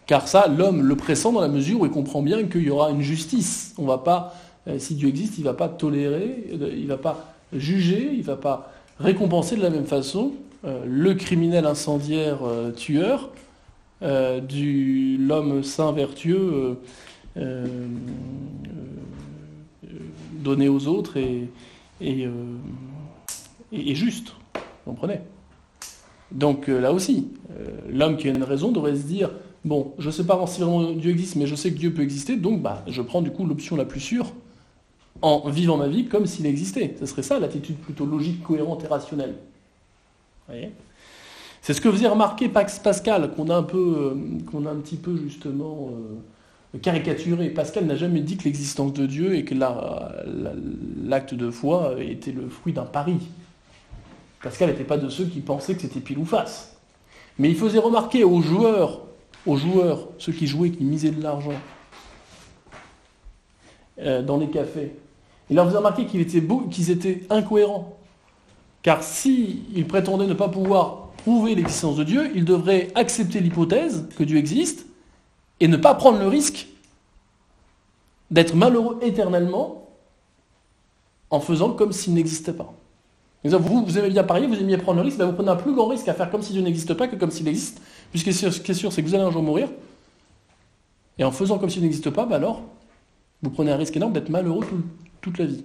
Car 0.07 0.27
ça, 0.27 0.47
l'homme 0.47 0.81
le 0.81 0.95
pressent 0.95 1.31
dans 1.31 1.41
la 1.41 1.47
mesure 1.47 1.81
où 1.81 1.85
il 1.85 1.91
comprend 1.91 2.21
bien 2.21 2.43
qu'il 2.45 2.63
y 2.63 2.69
aura 2.69 2.89
une 2.89 3.01
justice. 3.01 3.73
On 3.77 3.85
va 3.85 3.99
pas, 3.99 4.33
euh, 4.67 4.77
si 4.77 4.95
Dieu 4.95 5.07
existe, 5.07 5.37
il 5.37 5.41
ne 5.41 5.45
va 5.45 5.53
pas 5.53 5.69
tolérer, 5.69 6.49
euh, 6.51 6.73
il 6.75 6.83
ne 6.83 6.87
va 6.87 6.97
pas 6.97 7.32
juger, 7.55 8.09
il 8.11 8.19
ne 8.19 8.23
va 8.23 8.35
pas 8.35 8.73
récompenser 8.99 9.55
de 9.55 9.61
la 9.61 9.69
même 9.69 9.85
façon 9.85 10.33
euh, 10.65 10.83
le 10.85 11.13
criminel 11.13 11.65
incendiaire 11.65 12.39
tueur 12.75 13.29
du 14.49 15.17
l'homme 15.17 15.63
saint 15.63 15.93
vertueux 15.93 16.77
donné 20.33 20.67
aux 20.67 20.87
autres 20.87 21.17
et 21.17 21.47
juste. 23.71 24.33
Vous 24.85 24.91
comprenez? 24.91 25.21
Donc 26.33 26.67
là 26.67 26.91
aussi, 26.91 27.29
l'homme 27.89 28.17
qui 28.17 28.27
a 28.27 28.31
une 28.31 28.43
raison 28.43 28.73
devrait 28.73 28.97
se 28.97 29.03
dire 29.03 29.29
Bon, 29.65 29.93
je 29.97 30.07
ne 30.07 30.11
sais 30.11 30.25
pas 30.25 30.45
si 30.45 30.59
vraiment 30.59 30.91
Dieu 30.91 31.11
existe, 31.11 31.37
mais 31.37 31.47
je 31.47 31.55
sais 31.55 31.71
que 31.71 31.77
Dieu 31.77 31.93
peut 31.93 32.01
exister, 32.01 32.35
donc 32.35 32.61
bah, 32.61 32.83
je 32.87 33.01
prends 33.01 33.21
du 33.21 33.31
coup 33.31 33.45
l'option 33.45 33.77
la 33.77 33.85
plus 33.85 34.01
sûre 34.01 34.33
en 35.23 35.49
vivant 35.49 35.77
ma 35.77 35.87
vie 35.87 36.05
comme 36.05 36.25
s'il 36.25 36.45
existait. 36.45 36.95
Ce 36.99 37.05
serait 37.05 37.23
ça 37.23 37.39
l'attitude 37.39 37.77
plutôt 37.77 38.05
logique, 38.05 38.43
cohérente 38.43 38.83
et 38.83 38.87
rationnelle. 38.87 39.35
C'est 41.61 41.73
ce 41.73 41.81
que 41.81 41.91
faisait 41.91 42.07
remarquer 42.07 42.49
Pax 42.49 42.79
Pascal, 42.79 43.31
qu'on 43.31 43.49
a 43.49 43.55
un 43.55 43.63
peu, 43.63 44.13
euh, 44.13 44.15
qu'on 44.51 44.65
a 44.65 44.69
un 44.69 44.75
petit 44.75 44.97
peu 44.97 45.17
justement 45.17 45.91
euh, 46.75 46.77
caricaturé. 46.79 47.49
Pascal 47.49 47.85
n'a 47.85 47.95
jamais 47.95 48.19
dit 48.19 48.37
que 48.37 48.43
l'existence 48.43 48.93
de 48.93 49.05
Dieu 49.05 49.35
et 49.35 49.45
que 49.45 49.55
l'acte 49.55 51.33
de 51.33 51.49
foi 51.49 51.95
était 51.99 52.33
le 52.33 52.49
fruit 52.49 52.73
d'un 52.73 52.83
pari. 52.83 53.17
Pascal 54.43 54.69
n'était 54.69 54.83
pas 54.83 54.97
de 54.97 55.07
ceux 55.07 55.25
qui 55.25 55.39
pensaient 55.39 55.73
que 55.73 55.81
c'était 55.81 56.01
pile 56.01 56.19
ou 56.19 56.25
face. 56.25 56.75
Mais 57.39 57.49
il 57.49 57.55
faisait 57.55 57.79
remarquer 57.79 58.25
aux 58.25 58.41
joueurs 58.41 58.99
aux 59.45 59.57
joueurs, 59.57 60.07
ceux 60.17 60.31
qui 60.31 60.47
jouaient, 60.47 60.71
qui 60.71 60.83
misaient 60.83 61.11
de 61.11 61.21
l'argent 61.21 61.53
euh, 63.99 64.21
dans 64.21 64.37
les 64.37 64.49
cafés, 64.49 64.93
il 65.49 65.55
leur 65.55 65.65
faisait 65.65 65.77
remarquer 65.77 66.05
qu'ils 66.05 66.21
étaient, 66.21 66.43
qu'ils 66.69 66.91
étaient 66.91 67.23
incohérents. 67.29 67.97
Car 68.81 69.03
s'ils 69.03 69.85
prétendaient 69.87 70.27
ne 70.27 70.33
pas 70.33 70.49
pouvoir 70.49 71.09
prouver 71.17 71.55
l'existence 71.55 71.95
de 71.95 72.03
Dieu, 72.03 72.31
ils 72.35 72.45
devraient 72.45 72.89
accepter 72.95 73.39
l'hypothèse 73.39 74.07
que 74.17 74.23
Dieu 74.23 74.37
existe 74.37 74.85
et 75.59 75.67
ne 75.67 75.77
pas 75.77 75.93
prendre 75.95 76.19
le 76.19 76.27
risque 76.27 76.67
d'être 78.29 78.55
malheureux 78.55 78.99
éternellement 79.01 79.87
en 81.29 81.39
faisant 81.39 81.71
comme 81.71 81.91
s'il 81.91 82.13
n'existait 82.13 82.53
pas. 82.53 82.73
Vous, 83.43 83.85
vous 83.85 83.97
aimez 83.97 84.09
bien 84.09 84.23
parier, 84.23 84.47
vous 84.47 84.55
aimez 84.55 84.75
bien 84.75 84.77
prendre 84.77 84.99
le 84.99 85.05
risque, 85.05 85.17
ben 85.17 85.25
vous 85.25 85.33
prenez 85.33 85.49
un 85.49 85.55
plus 85.55 85.73
grand 85.73 85.87
risque 85.87 86.07
à 86.07 86.13
faire 86.13 86.29
comme 86.29 86.41
si 86.41 86.53
Dieu 86.53 86.61
n'existe 86.61 86.93
pas 86.93 87.07
que 87.07 87.15
comme 87.15 87.31
s'il 87.31 87.47
existe, 87.47 87.81
puisque 88.11 88.31
ce 88.31 88.59
qui 88.59 88.71
est 88.71 88.75
sûr, 88.75 88.93
c'est 88.93 89.03
que 89.03 89.07
vous 89.07 89.15
allez 89.15 89.23
un 89.23 89.31
jour 89.31 89.43
mourir, 89.43 89.69
et 91.17 91.23
en 91.23 91.31
faisant 91.31 91.57
comme 91.59 91.69
s'il 91.69 91.83
n'existe 91.83 92.09
pas, 92.09 92.25
ben 92.25 92.37
alors, 92.37 92.61
vous 93.41 93.49
prenez 93.49 93.71
un 93.71 93.77
risque 93.77 93.95
énorme 93.97 94.13
d'être 94.13 94.29
malheureux 94.29 94.65
toute 95.23 95.39
la 95.39 95.45
vie. 95.45 95.63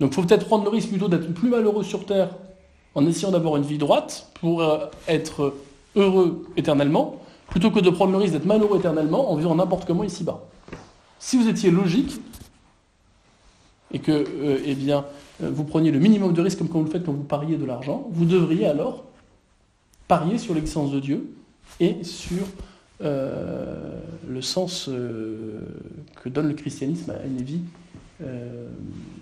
Donc 0.00 0.10
il 0.10 0.14
faut 0.14 0.22
peut-être 0.22 0.46
prendre 0.46 0.64
le 0.64 0.70
risque 0.70 0.88
plutôt 0.88 1.08
d'être 1.08 1.32
plus 1.32 1.50
malheureux 1.50 1.84
sur 1.84 2.06
Terre 2.06 2.30
en 2.94 3.06
essayant 3.06 3.30
d'avoir 3.30 3.56
une 3.56 3.62
vie 3.62 3.78
droite 3.78 4.28
pour 4.40 4.62
euh, 4.62 4.86
être 5.06 5.54
heureux 5.94 6.46
éternellement, 6.56 7.20
plutôt 7.48 7.70
que 7.70 7.78
de 7.78 7.90
prendre 7.90 8.12
le 8.12 8.18
risque 8.18 8.32
d'être 8.32 8.46
malheureux 8.46 8.78
éternellement 8.78 9.30
en 9.30 9.36
vivant 9.36 9.54
n'importe 9.54 9.86
comment 9.86 10.02
ici-bas. 10.02 10.40
Si 11.18 11.36
vous 11.36 11.48
étiez 11.48 11.70
logique, 11.70 12.20
et 13.92 13.98
que 13.98 14.12
euh, 14.12 14.62
eh 14.64 14.74
bien, 14.74 15.04
euh, 15.42 15.50
vous 15.52 15.64
preniez 15.64 15.90
le 15.90 15.98
minimum 15.98 16.32
de 16.32 16.40
risque 16.40 16.58
comme 16.58 16.68
quand 16.68 16.78
vous 16.78 16.86
le 16.86 16.90
faites 16.90 17.04
quand 17.04 17.12
vous 17.12 17.22
pariez 17.22 17.56
de 17.56 17.64
l'argent, 17.64 18.08
vous 18.12 18.24
devriez 18.24 18.66
alors 18.66 19.04
parier 20.08 20.38
sur 20.38 20.54
l'existence 20.54 20.90
de 20.90 21.00
Dieu 21.00 21.30
et 21.78 22.02
sur 22.02 22.46
le 23.00 24.42
sens 24.42 24.90
que 24.90 26.28
donne 26.28 26.48
le 26.48 26.54
christianisme 26.54 27.12
à 27.12 27.24
une 27.24 27.42
vie 27.42 27.62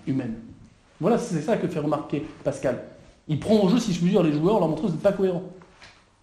humaine. 0.06 0.34
Voilà, 1.00 1.18
c'est 1.18 1.40
ça 1.42 1.56
que 1.56 1.68
fait 1.68 1.78
remarquer 1.78 2.24
Pascal. 2.44 2.82
Il 3.28 3.38
prend 3.38 3.60
au 3.60 3.68
jeu, 3.68 3.78
si 3.78 3.92
je 3.92 4.00
puis 4.00 4.10
dire, 4.10 4.22
les 4.22 4.32
joueurs, 4.32 4.58
leur 4.58 4.68
montrant 4.68 4.84
que 4.84 4.88
vous 4.88 4.94
n'êtes 4.94 5.02
pas 5.02 5.12
cohérent. 5.12 5.44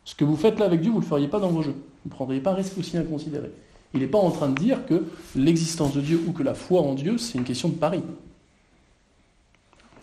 Ce 0.04 0.16
que 0.16 0.26
vous 0.26 0.36
faites 0.36 0.60
là 0.60 0.66
avec 0.66 0.82
Dieu, 0.82 0.92
vous 0.92 0.98
ne 0.98 1.04
le 1.04 1.08
feriez 1.08 1.28
pas 1.28 1.40
dans 1.40 1.50
vos 1.50 1.62
jeux. 1.62 1.76
Vous 2.04 2.10
ne 2.10 2.14
prendriez 2.14 2.42
pas 2.42 2.54
risque 2.54 2.78
aussi 2.78 2.98
inconsidéré. 2.98 3.52
Il 3.94 4.02
n'est 4.02 4.08
pas 4.08 4.18
en 4.18 4.32
train 4.32 4.50
de 4.50 4.60
dire 4.60 4.86
que 4.86 5.06
l'existence 5.36 5.94
de 5.94 6.02
Dieu 6.02 6.22
ou 6.28 6.32
que 6.32 6.44
la 6.44 6.54
foi 6.54 6.82
en 6.82 6.94
Dieu, 6.94 7.18
c'est 7.18 7.38
une 7.38 7.44
question 7.44 7.70
de 7.70 7.76
pari. 7.76 8.02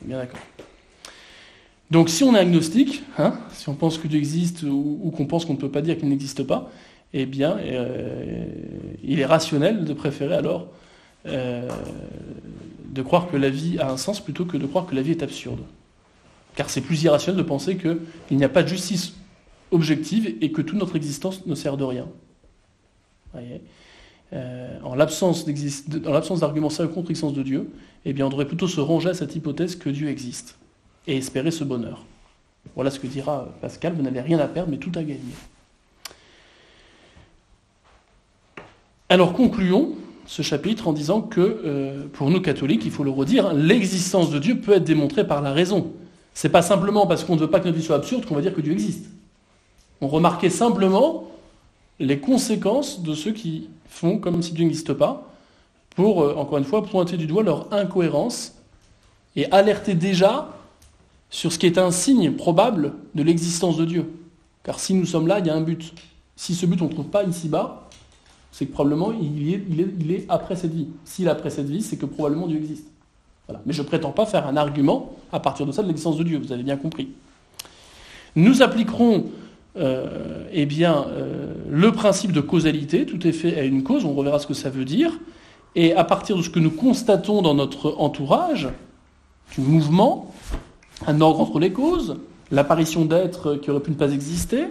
Bien 0.01 0.19
d'accord. 0.19 0.41
Donc 1.91 2.09
si 2.09 2.25
on 2.25 2.35
est 2.35 2.39
agnostique, 2.39 3.03
hein, 3.19 3.35
si 3.53 3.69
on 3.69 3.75
pense 3.75 3.99
que 3.99 4.09
Dieu 4.09 4.19
existe 4.19 4.63
ou, 4.63 5.13
qu'on 5.15 5.27
pense 5.27 5.45
qu'on 5.45 5.53
ne 5.53 5.59
peut 5.59 5.71
pas 5.71 5.83
dire 5.83 5.99
qu'il 5.99 6.09
n'existe 6.09 6.43
pas, 6.43 6.71
eh 7.13 7.27
bien, 7.27 7.59
euh, 7.59 8.47
il 9.05 9.21
est 9.21 9.27
rationnel 9.27 9.85
de 9.85 9.93
préférer 9.93 10.35
alors 10.35 10.69
euh, 11.27 11.69
de 12.87 13.03
croire 13.03 13.31
que 13.31 13.37
la 13.37 13.49
vie 13.49 13.79
a 13.79 13.91
un 13.91 13.97
sens 13.97 14.21
plutôt 14.21 14.45
que 14.45 14.57
de 14.57 14.67
croire 14.67 14.87
que 14.87 14.95
la 14.95 15.03
vie 15.03 15.13
est 15.13 15.23
absurde. 15.23 15.61
Car 16.57 16.69
c'est 16.69 16.81
plus 16.81 17.03
irrationnel 17.03 17.39
de 17.39 17.47
penser 17.47 17.77
qu'il 17.77 18.37
n'y 18.37 18.45
a 18.45 18.49
pas 18.49 18.63
de 18.63 18.69
justice 18.69 19.15
objective 19.71 20.37
et 20.41 20.53
que 20.53 20.61
toute 20.61 20.79
notre 20.79 20.97
existence 20.97 21.47
ne 21.47 21.55
sert 21.55 21.77
de 21.77 21.85
rien. 21.85 22.07
Euh, 24.33 24.79
en 24.83 24.95
l'absence 24.95 25.47
d'arguments 25.47 26.71
sérieux 26.71 26.93
contre 26.93 27.09
l'existence 27.09 27.35
de 27.35 27.43
Dieu, 27.43 27.71
eh 28.05 28.13
bien, 28.13 28.27
on 28.27 28.29
devrait 28.29 28.47
plutôt 28.47 28.69
se 28.69 28.81
ranger 28.81 29.11
à 29.11 29.15
cette 29.15 29.35
hypothèse 29.35 29.77
que 29.77 29.89
Dieu 29.89 30.09
existe 30.09 30.57
et 31.07 31.17
espérer 31.17 31.51
ce 31.51 31.65
bonheur. 31.65 32.05
Voilà 32.75 32.91
ce 32.91 33.01
que 33.01 33.07
dira 33.07 33.49
Pascal, 33.61 33.95
vous 33.95 34.03
n'avez 34.03 34.21
rien 34.21 34.39
à 34.39 34.49
perdre, 34.49 34.71
mais 34.71 34.79
tout 34.79 34.93
à 34.95 35.03
gagner. 35.03 35.21
Alors 39.09 39.33
concluons 39.35 39.95
ce 40.27 40.43
chapitre 40.43 40.89
en 40.89 40.93
disant 40.93 41.21
que 41.21 41.41
euh, 41.41 42.07
pour 42.13 42.31
nous 42.31 42.41
catholiques, 42.41 42.83
il 42.85 42.91
faut 42.91 43.05
le 43.05 43.11
redire, 43.11 43.53
l'existence 43.53 44.31
de 44.31 44.39
Dieu 44.39 44.61
peut 44.61 44.73
être 44.73 44.85
démontrée 44.85 45.27
par 45.27 45.43
la 45.43 45.53
raison. 45.53 45.93
C'est 46.35 46.49
pas 46.49 46.63
simplement 46.63 47.07
parce 47.07 47.25
qu'on 47.25 47.35
ne 47.35 47.41
veut 47.41 47.51
pas 47.51 47.61
que 47.61 47.67
notre 47.67 47.77
vie 47.77 47.85
soit 47.85 47.97
absurde 47.97 48.25
qu'on 48.25 48.35
va 48.35 48.41
dire 48.41 48.55
que 48.55 48.61
Dieu 48.61 48.73
existe. 48.73 49.07
On 50.01 50.09
remarquait 50.09 50.51
simplement 50.51 51.25
les 51.99 52.19
conséquences 52.19 53.03
de 53.03 53.15
ceux 53.15 53.33
qui 53.33 53.69
font 53.89 54.19
comme 54.19 54.43
si 54.43 54.53
Dieu 54.53 54.65
n'existe 54.65 54.93
pas, 54.95 55.29
pour, 55.95 56.23
euh, 56.23 56.35
encore 56.37 56.59
une 56.59 56.65
fois, 56.65 56.83
pointer 56.85 57.17
du 57.17 57.27
doigt 57.27 57.43
leur 57.43 57.73
incohérence 57.73 58.55
et 59.37 59.51
alerter 59.53 59.95
déjà 59.95 60.49
sur 61.31 61.53
ce 61.53 61.59
qui 61.59 61.67
est 61.67 61.79
un 61.79 61.91
signe 61.91 62.33
probable 62.33 62.95
de 63.15 63.23
l'existence 63.23 63.77
de 63.77 63.85
Dieu. 63.85 64.13
Car 64.65 64.79
si 64.79 64.95
nous 64.95 65.07
sommes 65.07 65.27
là, 65.27 65.39
il 65.39 65.47
y 65.47 65.51
a 65.51 65.55
un 65.55 65.61
but. 65.61 65.93
Si 66.37 66.55
ce 66.55 66.67
but 66.67 66.81
on 66.83 66.87
ne 66.87 66.93
trouve 66.93 67.09
pas 67.09 67.25
ici-bas, 67.25 67.89
c'est 68.53 68.67
que 68.67 68.73
probablement 68.73 69.13
il 69.13 70.13
est, 70.13 70.27
après 70.29 70.55
cette 70.55 70.73
vie. 70.75 70.87
S'il 71.05 71.27
est 71.27 71.31
après 71.31 71.51
cette 71.51 71.69
vie, 71.69 71.83
c'est 71.83 71.97
que 71.97 72.07
probablement 72.07 72.47
Dieu 72.47 72.59
existe. 72.59 72.87
Mais 73.67 73.73
je 73.73 73.83
ne 73.83 73.87
prétends 73.87 74.13
pas 74.13 74.25
faire 74.25 74.47
un 74.47 74.57
argument 74.57 75.17
à 75.33 75.41
partir 75.41 75.67
de 75.67 75.73
ça 75.73 75.83
de 75.83 75.89
l'existence 75.89 76.17
de 76.17 76.23
Dieu, 76.23 76.39
vous 76.39 76.53
avez 76.53 76.63
bien 76.63 76.77
compris. 76.77 77.09
Nous 78.37 78.63
appliquerons 78.63 79.27
euh, 79.79 80.45
eh 80.53 80.67
bien, 80.67 81.07
euh, 81.09 81.55
le 81.69 81.93
principe 81.93 82.33
de 82.33 82.41
causalité, 82.41 83.07
tout 83.07 83.27
est 83.27 83.33
fait 83.33 83.59
à 83.59 83.65
une 83.65 83.83
cause, 83.83 84.05
on 84.05 84.13
reverra 84.13 84.39
ce 84.39 84.47
que 84.47 84.55
ça 84.55 84.71
veut 84.71 84.85
dire, 84.85 85.19
et 85.75 85.95
à 85.95 86.05
partir 86.05 86.37
de 86.37 86.43
ce 86.43 86.51
que 86.51 86.59
nous 86.59 86.71
constatons 86.71 87.41
dans 87.41 87.55
notre 87.55 87.95
entourage, 87.99 88.69
du 89.55 89.63
mouvement, 89.63 90.33
un 91.07 91.21
ordre 91.21 91.41
entre 91.41 91.59
les 91.59 91.73
causes, 91.73 92.17
l'apparition 92.51 93.05
d'êtres 93.05 93.57
qui 93.57 93.71
auraient 93.71 93.81
pu 93.81 93.91
ne 93.91 93.97
pas 93.97 94.13
exister, 94.13 94.67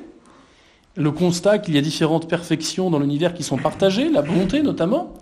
le 0.96 1.12
constat 1.12 1.60
qu'il 1.60 1.76
y 1.76 1.78
a 1.78 1.82
différentes 1.82 2.28
perfections 2.28 2.90
dans 2.90 3.00
l'univers 3.00 3.34
qui 3.34 3.44
sont 3.44 3.58
partagées, 3.58 4.10
la 4.10 4.22
bonté 4.22 4.62
notamment, 4.62 5.14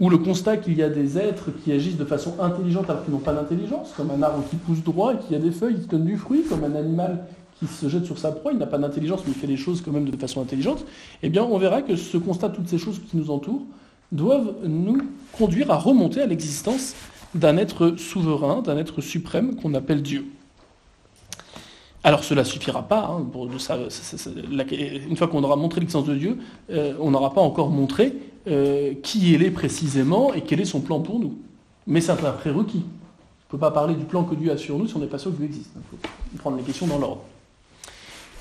ou 0.00 0.08
le 0.08 0.18
constat 0.18 0.56
qu'il 0.56 0.76
y 0.76 0.82
a 0.82 0.88
des 0.88 1.18
êtres 1.18 1.50
qui 1.62 1.70
agissent 1.72 1.96
de 1.96 2.04
façon 2.04 2.34
intelligente 2.40 2.88
alors 2.88 3.04
qu'ils 3.04 3.12
n'ont 3.12 3.20
pas 3.20 3.34
d'intelligence, 3.34 3.92
comme 3.96 4.10
un 4.10 4.22
arbre 4.22 4.42
qui 4.48 4.56
pousse 4.56 4.82
droit 4.82 5.14
et 5.14 5.18
qui 5.18 5.34
a 5.34 5.38
des 5.38 5.50
feuilles 5.50 5.80
qui 5.80 5.86
donnent 5.86 6.06
du 6.06 6.16
fruit, 6.16 6.42
comme 6.48 6.64
un 6.64 6.74
animal 6.74 7.24
qui 7.58 7.66
se 7.66 7.88
jette 7.88 8.06
sur 8.06 8.18
sa 8.18 8.32
proie, 8.32 8.52
il 8.52 8.58
n'a 8.58 8.66
pas 8.66 8.78
d'intelligence 8.78 9.20
mais 9.24 9.32
il 9.32 9.38
fait 9.38 9.46
les 9.46 9.56
choses 9.56 9.82
quand 9.82 9.92
même 9.92 10.08
de 10.08 10.16
façon 10.16 10.40
intelligente, 10.40 10.84
eh 11.22 11.28
bien 11.28 11.44
on 11.44 11.58
verra 11.58 11.82
que 11.82 11.94
ce 11.94 12.16
constat, 12.16 12.48
toutes 12.48 12.68
ces 12.68 12.78
choses 12.78 13.00
qui 13.08 13.16
nous 13.16 13.30
entourent, 13.30 13.62
doivent 14.10 14.54
nous 14.64 14.98
conduire 15.32 15.70
à 15.70 15.76
remonter 15.76 16.20
à 16.20 16.26
l'existence 16.26 16.94
d'un 17.34 17.56
être 17.56 17.94
souverain, 17.96 18.62
d'un 18.62 18.76
être 18.76 19.00
suprême 19.00 19.54
qu'on 19.56 19.74
appelle 19.74 20.02
Dieu. 20.02 20.26
Alors 22.04 22.24
cela 22.24 22.44
suffira 22.44 22.82
pas. 22.82 23.10
Hein, 23.10 23.26
une 25.08 25.16
fois 25.16 25.28
qu'on 25.28 25.44
aura 25.44 25.56
montré 25.56 25.80
l'existence 25.80 26.06
de 26.06 26.14
Dieu, 26.14 26.38
euh, 26.70 26.94
on 27.00 27.10
n'aura 27.10 27.32
pas 27.32 27.40
encore 27.40 27.70
montré 27.70 28.14
euh, 28.48 28.94
qui 29.02 29.32
il 29.34 29.42
est 29.42 29.50
précisément 29.50 30.34
et 30.34 30.42
quel 30.42 30.60
est 30.60 30.64
son 30.64 30.80
plan 30.80 31.00
pour 31.00 31.20
nous. 31.20 31.38
Mais 31.86 32.00
c'est 32.00 32.12
un 32.12 32.16
prérequis. 32.16 32.84
On 32.84 33.56
ne 33.56 33.58
peut 33.58 33.58
pas 33.58 33.70
parler 33.70 33.94
du 33.94 34.04
plan 34.04 34.24
que 34.24 34.34
Dieu 34.34 34.50
a 34.50 34.56
sur 34.56 34.78
nous 34.78 34.88
si 34.88 34.96
on 34.96 34.98
n'est 34.98 35.06
pas 35.06 35.18
sûr 35.18 35.30
que 35.30 35.36
Dieu 35.36 35.46
existe. 35.46 35.70
Il 35.76 35.82
faut 35.82 36.38
prendre 36.38 36.56
les 36.56 36.62
questions 36.62 36.86
dans 36.86 36.98
l'ordre. 36.98 37.22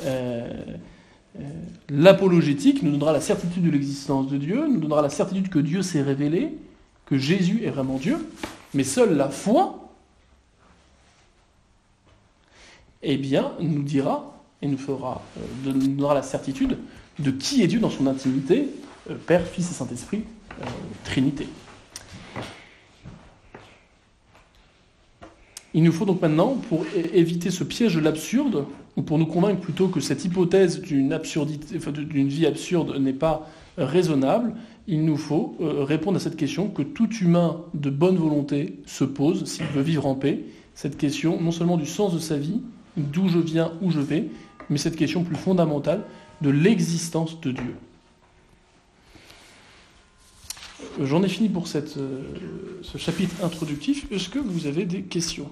Euh, 0.05 0.49
l'apologétique 1.89 2.81
nous 2.81 2.91
donnera 2.91 3.13
la 3.13 3.21
certitude 3.21 3.63
de 3.63 3.69
l'existence 3.69 4.27
de 4.27 4.37
Dieu, 4.37 4.67
nous 4.67 4.79
donnera 4.79 5.01
la 5.01 5.09
certitude 5.09 5.49
que 5.49 5.59
Dieu 5.59 5.81
s'est 5.81 6.01
révélé, 6.01 6.57
que 7.05 7.17
Jésus 7.17 7.61
est 7.63 7.69
vraiment 7.69 7.97
Dieu, 7.97 8.17
mais 8.73 8.83
seule 8.83 9.15
la 9.15 9.29
foi 9.29 9.80
eh 13.03 13.17
bien, 13.17 13.53
nous 13.59 13.83
dira 13.83 14.31
et 14.61 14.67
nous 14.67 14.77
fera, 14.77 15.21
euh, 15.37 15.71
donnera 15.71 16.13
la 16.13 16.21
certitude 16.21 16.77
de 17.19 17.31
qui 17.31 17.63
est 17.63 17.67
Dieu 17.67 17.79
dans 17.79 17.89
son 17.89 18.07
intimité, 18.07 18.67
euh, 19.09 19.15
Père, 19.25 19.45
Fils 19.45 19.71
et 19.71 19.73
Saint-Esprit, 19.73 20.23
euh, 20.61 20.65
Trinité. 21.03 21.47
Il 25.73 25.83
nous 25.83 25.93
faut 25.93 26.05
donc 26.05 26.21
maintenant, 26.21 26.57
pour 26.67 26.85
éviter 27.13 27.49
ce 27.49 27.63
piège 27.63 27.95
de 27.95 28.01
l'absurde, 28.01 28.65
ou 28.97 29.03
pour 29.03 29.17
nous 29.17 29.25
convaincre 29.25 29.61
plutôt 29.61 29.87
que 29.87 30.01
cette 30.01 30.25
hypothèse 30.25 30.81
d'une 30.81 32.27
vie 32.27 32.45
absurde 32.45 32.97
n'est 32.97 33.13
pas 33.13 33.47
raisonnable, 33.77 34.53
il 34.89 35.05
nous 35.05 35.15
faut 35.15 35.55
répondre 35.61 36.17
à 36.17 36.19
cette 36.19 36.35
question 36.35 36.67
que 36.67 36.81
tout 36.81 37.09
humain 37.21 37.61
de 37.73 37.89
bonne 37.89 38.17
volonté 38.17 38.79
se 38.85 39.05
pose 39.05 39.45
s'il 39.45 39.65
veut 39.67 39.81
vivre 39.81 40.07
en 40.07 40.15
paix. 40.15 40.43
Cette 40.75 40.97
question, 40.97 41.39
non 41.39 41.53
seulement 41.53 41.77
du 41.77 41.85
sens 41.85 42.13
de 42.13 42.19
sa 42.19 42.35
vie, 42.35 42.59
d'où 42.97 43.29
je 43.29 43.39
viens, 43.39 43.71
où 43.81 43.91
je 43.91 43.99
vais, 43.99 44.27
mais 44.69 44.77
cette 44.77 44.95
question 44.95 45.23
plus 45.23 45.35
fondamentale 45.35 46.03
de 46.41 46.49
l'existence 46.49 47.39
de 47.41 47.51
Dieu. 47.51 47.75
J'en 50.99 51.23
ai 51.23 51.29
fini 51.29 51.49
pour 51.49 51.65
euh, 51.75 52.21
ce 52.81 52.97
chapitre 52.97 53.43
introductif. 53.43 54.11
Est-ce 54.11 54.29
que 54.29 54.39
vous 54.39 54.65
avez 54.67 54.85
des 54.85 55.03
questions? 55.03 55.51